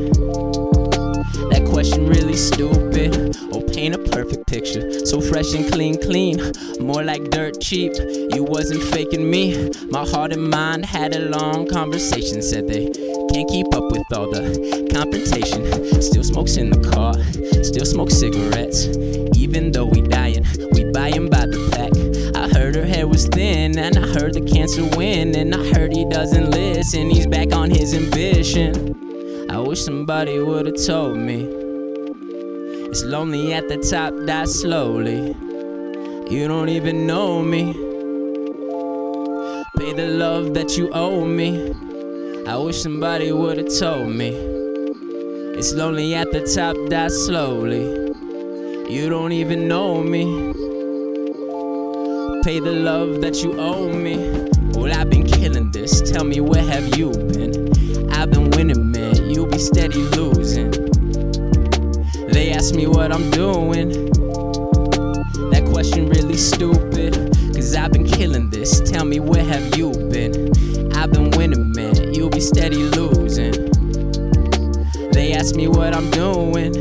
That 1.51 1.65
question 1.71 2.05
really 2.05 2.35
stupid. 2.35 3.37
Oh, 3.53 3.61
paint 3.61 3.95
a 3.95 3.97
perfect 3.97 4.45
picture. 4.45 5.05
So 5.05 5.21
fresh 5.21 5.53
and 5.53 5.71
clean, 5.71 5.97
clean. 6.01 6.51
More 6.81 7.01
like 7.01 7.29
dirt 7.29 7.61
cheap. 7.61 7.93
You 7.95 8.43
wasn't 8.43 8.83
faking 8.83 9.31
me. 9.31 9.71
My 9.89 10.05
heart 10.05 10.33
and 10.33 10.49
mind 10.49 10.85
had 10.85 11.15
a 11.15 11.29
long 11.29 11.69
conversation. 11.69 12.41
Said 12.41 12.67
they 12.67 12.91
can't 13.31 13.49
keep 13.49 13.73
up 13.73 13.89
with 13.89 14.03
all 14.13 14.29
the 14.29 14.89
confrontation. 14.93 16.01
Still 16.01 16.25
smokes 16.25 16.57
in 16.57 16.69
the 16.69 16.89
car. 16.91 17.13
Still 17.63 17.85
smoke 17.85 18.11
cigarettes. 18.11 18.85
Even 19.37 19.71
though 19.71 19.85
we 19.85 20.01
dying, 20.01 20.45
we 20.73 20.83
buying 20.91 21.29
by 21.29 21.45
the 21.45 21.76
was 23.17 23.25
thin, 23.29 23.79
and 23.79 23.97
I 23.97 24.07
heard 24.19 24.35
the 24.35 24.41
cancer 24.41 24.85
win, 24.95 25.35
and 25.35 25.55
I 25.55 25.73
heard 25.73 25.91
he 25.91 26.05
doesn't 26.05 26.51
listen. 26.51 27.09
He's 27.09 27.25
back 27.25 27.51
on 27.51 27.71
his 27.71 27.95
ambition. 27.95 29.49
I 29.49 29.57
wish 29.57 29.81
somebody 29.81 30.37
would've 30.37 30.85
told 30.85 31.17
me. 31.17 31.47
It's 32.91 33.03
lonely 33.03 33.53
at 33.53 33.69
the 33.69 33.77
top, 33.77 34.13
die 34.27 34.45
slowly. 34.45 35.35
You 36.29 36.47
don't 36.47 36.69
even 36.69 37.07
know 37.07 37.41
me. 37.41 37.73
Pay 39.79 39.93
the 39.93 40.09
love 40.09 40.53
that 40.53 40.77
you 40.77 40.91
owe 40.93 41.25
me. 41.25 41.73
I 42.45 42.55
wish 42.57 42.83
somebody 42.83 43.31
would've 43.31 43.75
told 43.79 44.09
me. 44.09 44.29
It's 45.57 45.73
lonely 45.73 46.13
at 46.13 46.31
the 46.31 46.41
top, 46.45 46.75
die 46.87 47.07
slowly. 47.07 47.81
You 48.93 49.09
don't 49.09 49.31
even 49.31 49.67
know 49.67 50.03
me. 50.03 50.66
Pay 52.47 52.61
the 52.61 52.71
love 52.71 53.19
that 53.19 53.43
you 53.43 53.59
owe 53.59 53.91
me. 53.91 54.15
Well, 54.71 54.97
I've 54.97 55.09
been 55.09 55.27
killing 55.27 55.69
this. 55.69 55.99
Tell 55.99 56.23
me 56.23 56.39
where 56.39 56.63
have 56.63 56.97
you 56.97 57.09
been? 57.09 58.09
I've 58.09 58.31
been 58.31 58.49
winning, 58.51 58.89
man. 58.89 59.29
You 59.29 59.47
be 59.47 59.57
steady 59.57 59.99
losing. 60.15 60.71
They 62.31 62.53
ask 62.53 62.73
me 62.73 62.87
what 62.87 63.11
I'm 63.11 63.29
doing. 63.31 63.89
That 65.51 65.67
question 65.69 66.07
really 66.07 66.37
stupid. 66.37 67.15
Cause 67.53 67.75
I've 67.75 67.91
been 67.91 68.07
killing 68.07 68.49
this. 68.49 68.79
Tell 68.79 69.03
me 69.03 69.19
where 69.19 69.43
have 69.43 69.77
you 69.77 69.91
been? 69.91 70.49
I've 70.95 71.11
been 71.11 71.31
winning, 71.31 71.73
man. 71.73 72.13
You 72.13 72.29
be 72.29 72.39
steady 72.39 72.81
losing. 72.81 73.51
They 75.11 75.33
ask 75.33 75.53
me 75.53 75.67
what 75.67 75.93
I'm 75.93 76.09
doing. 76.11 76.71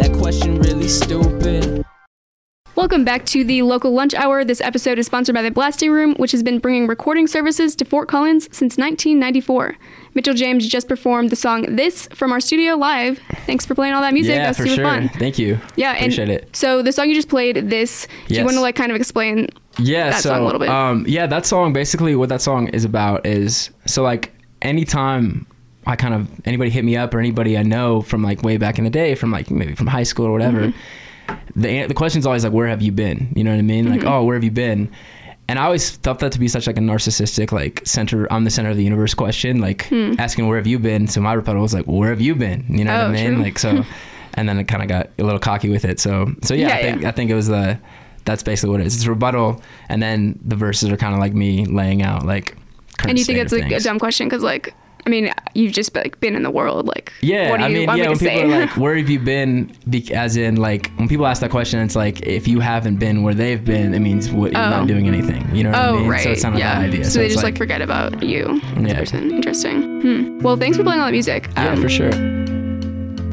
That 0.00 0.16
question 0.18 0.58
really 0.60 0.88
stupid. 0.88 1.75
Welcome 2.86 3.04
back 3.04 3.26
to 3.26 3.42
the 3.42 3.62
local 3.62 3.90
lunch 3.90 4.14
hour. 4.14 4.44
This 4.44 4.60
episode 4.60 4.96
is 5.00 5.06
sponsored 5.06 5.34
by 5.34 5.42
the 5.42 5.50
Blasting 5.50 5.90
Room, 5.90 6.14
which 6.18 6.30
has 6.30 6.44
been 6.44 6.60
bringing 6.60 6.86
recording 6.86 7.26
services 7.26 7.74
to 7.74 7.84
Fort 7.84 8.06
Collins 8.06 8.44
since 8.52 8.78
1994. 8.78 9.76
Mitchell 10.14 10.34
James 10.34 10.68
just 10.68 10.86
performed 10.86 11.30
the 11.30 11.34
song 11.34 11.74
"This" 11.74 12.06
from 12.14 12.30
our 12.30 12.38
studio 12.38 12.76
live. 12.76 13.18
Thanks 13.44 13.66
for 13.66 13.74
playing 13.74 13.94
all 13.94 14.02
that 14.02 14.14
music. 14.14 14.36
yeah, 14.36 14.42
that 14.42 14.48
was 14.50 14.56
for 14.58 14.62
super 14.66 14.74
sure. 14.76 14.84
fun. 14.84 15.08
Thank 15.18 15.36
you. 15.36 15.58
Yeah, 15.74 15.94
and 15.94 15.98
appreciate 16.12 16.28
it. 16.28 16.54
so 16.54 16.80
the 16.80 16.92
song 16.92 17.08
you 17.08 17.16
just 17.16 17.28
played, 17.28 17.56
"This," 17.70 18.06
do 18.28 18.36
you 18.36 18.44
want 18.44 18.54
to 18.54 18.60
like 18.60 18.76
kind 18.76 18.92
of 18.92 18.96
explain? 18.96 19.48
yeah 19.80 20.10
that 20.10 20.22
so 20.22 20.28
song 20.30 20.42
a 20.42 20.44
little 20.44 20.60
bit. 20.60 20.68
um 20.68 21.04
yeah 21.08 21.26
that 21.26 21.44
song 21.44 21.72
basically 21.72 22.14
what 22.14 22.28
that 22.28 22.40
song 22.40 22.68
is 22.68 22.84
about 22.84 23.26
is 23.26 23.68
so 23.84 24.02
like 24.04 24.32
anytime 24.62 25.44
i 25.86 25.94
kind 25.96 26.14
of 26.14 26.26
anybody 26.46 26.70
hit 26.70 26.82
me 26.82 26.96
up 26.96 27.12
or 27.12 27.18
anybody 27.18 27.58
i 27.58 27.62
know 27.62 28.00
from 28.00 28.22
like 28.22 28.42
way 28.42 28.56
back 28.56 28.78
in 28.78 28.84
the 28.84 28.90
day 28.90 29.14
from 29.14 29.30
like 29.32 29.50
maybe 29.50 29.74
from 29.74 29.86
high 29.88 30.04
school 30.04 30.24
or 30.24 30.30
whatever 30.32 30.68
Mm-hmm. 30.68 30.78
The 31.54 31.86
the 31.86 31.94
question's 31.94 32.26
always 32.26 32.44
like 32.44 32.52
where 32.52 32.66
have 32.66 32.82
you 32.82 32.92
been 32.92 33.28
you 33.34 33.42
know 33.44 33.50
what 33.50 33.58
i 33.58 33.62
mean 33.62 33.90
like 33.90 34.00
Mm-hmm. 34.00 34.08
oh 34.08 34.24
where 34.24 34.34
have 34.34 34.44
you 34.44 34.50
been 34.50 34.90
and 35.48 35.60
I 35.60 35.64
always 35.64 35.90
felt 35.98 36.18
that 36.18 36.32
to 36.32 36.40
be 36.40 36.48
such 36.48 36.66
like 36.66 36.76
a 36.76 36.80
narcissistic, 36.80 37.52
like 37.52 37.80
center, 37.86 38.26
I'm 38.32 38.42
the 38.42 38.50
center 38.50 38.70
of 38.70 38.76
the 38.76 38.82
universe 38.82 39.14
question, 39.14 39.60
like 39.60 39.92
asking 39.92 40.48
where 40.48 40.56
have 40.56 40.66
you 40.66 40.80
been. 40.80 41.06
So 41.06 41.20
my 41.20 41.34
rebuttal 41.34 41.62
was 41.62 41.72
like, 41.72 41.86
well, 41.86 41.98
where 41.98 42.10
have 42.10 42.20
you 42.20 42.34
been? 42.34 42.64
You 42.68 42.84
know 42.84 42.92
what 42.92 43.06
Hmm. 43.10 43.14
Oh, 43.14 43.18
I 43.20 43.22
mean? 43.28 43.34
true. 43.36 43.42
Like 43.44 43.58
so, 43.60 43.84
and 44.34 44.48
then 44.48 44.58
it 44.58 44.64
kind 44.64 44.82
of 44.82 44.88
got 44.88 45.10
a 45.20 45.22
little 45.22 45.38
cocky 45.38 45.68
with 45.68 45.84
it. 45.84 46.00
So 46.00 46.26
so 46.42 46.52
yeah, 46.52 46.66
Yeah, 46.70 46.74
I 46.74 46.82
think 46.82 47.02
yeah. 47.02 47.08
I 47.08 47.12
think 47.12 47.30
it 47.30 47.36
was 47.36 47.46
the 47.46 47.78
that's 48.24 48.42
basically 48.42 48.70
what 48.72 48.80
it 48.80 48.88
is. 48.88 48.96
It's 48.96 49.04
a 49.04 49.10
rebuttal, 49.10 49.62
and 49.88 50.02
then 50.02 50.36
the 50.44 50.56
verses 50.56 50.90
are 50.90 50.96
kind 50.96 51.14
of 51.14 51.20
like 51.20 51.32
me 51.32 51.64
laying 51.64 52.02
out 52.02 52.26
like. 52.26 52.56
And 53.06 53.16
you 53.16 53.24
think 53.24 53.38
it's 53.38 53.52
like 53.52 53.70
a 53.70 53.78
dumb 53.78 54.00
question 54.00 54.26
because 54.28 54.42
like 54.42 54.74
I 55.06 55.08
mean 55.08 55.30
you've 55.54 55.72
just 55.72 55.94
like 55.94 56.18
been 56.20 56.34
in 56.34 56.42
the 56.42 56.50
world 56.50 56.86
like 56.88 57.12
Yeah, 57.20 57.50
what 57.50 57.58
do 57.58 57.62
you 57.62 57.68
I 57.68 57.72
mean, 57.72 57.86
want 57.86 57.98
yeah. 57.98 58.04
me 58.04 58.08
When 58.10 58.18
to 58.18 58.24
people 58.24 58.40
say? 58.40 58.44
are 58.56 58.60
like, 58.66 58.76
"Where 58.82 58.96
have 58.96 59.08
you 59.08 59.20
been?" 59.20 59.70
As 60.12 60.36
in, 60.36 60.56
like, 60.56 60.90
when 60.96 61.06
people 61.08 61.26
ask 61.26 61.40
that 61.42 61.50
question, 61.50 61.80
it's 61.80 61.94
like, 61.96 62.20
if 62.26 62.46
you 62.48 62.58
haven't 62.60 62.96
been 62.98 63.22
where 63.22 63.32
they've 63.32 63.64
been, 63.64 63.94
it 63.94 64.00
means 64.00 64.28
what, 64.30 64.52
you're 64.52 64.60
Oh. 64.60 64.68
not 64.70 64.86
doing 64.88 65.06
anything. 65.08 65.48
You 65.54 65.62
know 65.64 65.70
what 65.70 65.78
I 65.78 65.88
Oh 65.88 65.96
mean? 66.00 66.08
right, 66.10 66.22
So 66.24 66.30
it's 66.30 66.42
not 66.42 66.58
yeah. 66.58 66.80
that 66.80 66.88
idea. 66.88 67.04
So, 67.04 67.20
they 67.20 67.28
just 67.28 67.44
like, 67.44 67.56
forget 67.56 67.80
about 67.82 68.20
you 68.22 68.60
as 68.76 68.84
a 68.84 68.88
Yeah. 68.88 68.98
person. 68.98 69.30
Interesting. 69.30 70.00
Hmm. 70.02 70.38
Well, 70.40 70.56
thanks 70.56 70.76
for 70.76 70.82
playing 70.82 71.00
all 71.00 71.06
that 71.06 71.12
music. 71.12 71.48
yeah, 71.56 71.72
Um, 71.72 71.80
for 71.80 71.88
sure. 71.88 72.10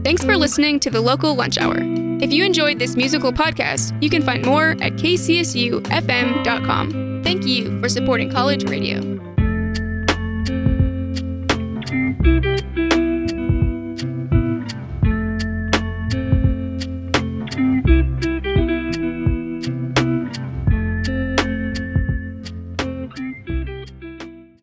Thanks 0.03 0.23
for 0.23 0.37
listening 0.37 0.79
to 0.81 0.89
the 0.91 1.01
local 1.01 1.33
lunch 1.35 1.57
hour. 1.57 1.77
If 2.21 2.31
you 2.31 2.45
enjoyed 2.45 2.77
this 2.79 2.95
musical 2.95 3.33
podcast, 3.33 3.91
you 4.01 4.09
can 4.09 4.21
find 4.21 4.45
more 4.45 4.75
at 4.81 4.93
kcsufm.com. 4.93 5.81
Thank 7.23 7.45
you 7.47 7.79
for 7.79 7.89
supporting 7.89 8.29
college 8.31 8.63
radio. 8.69 9.32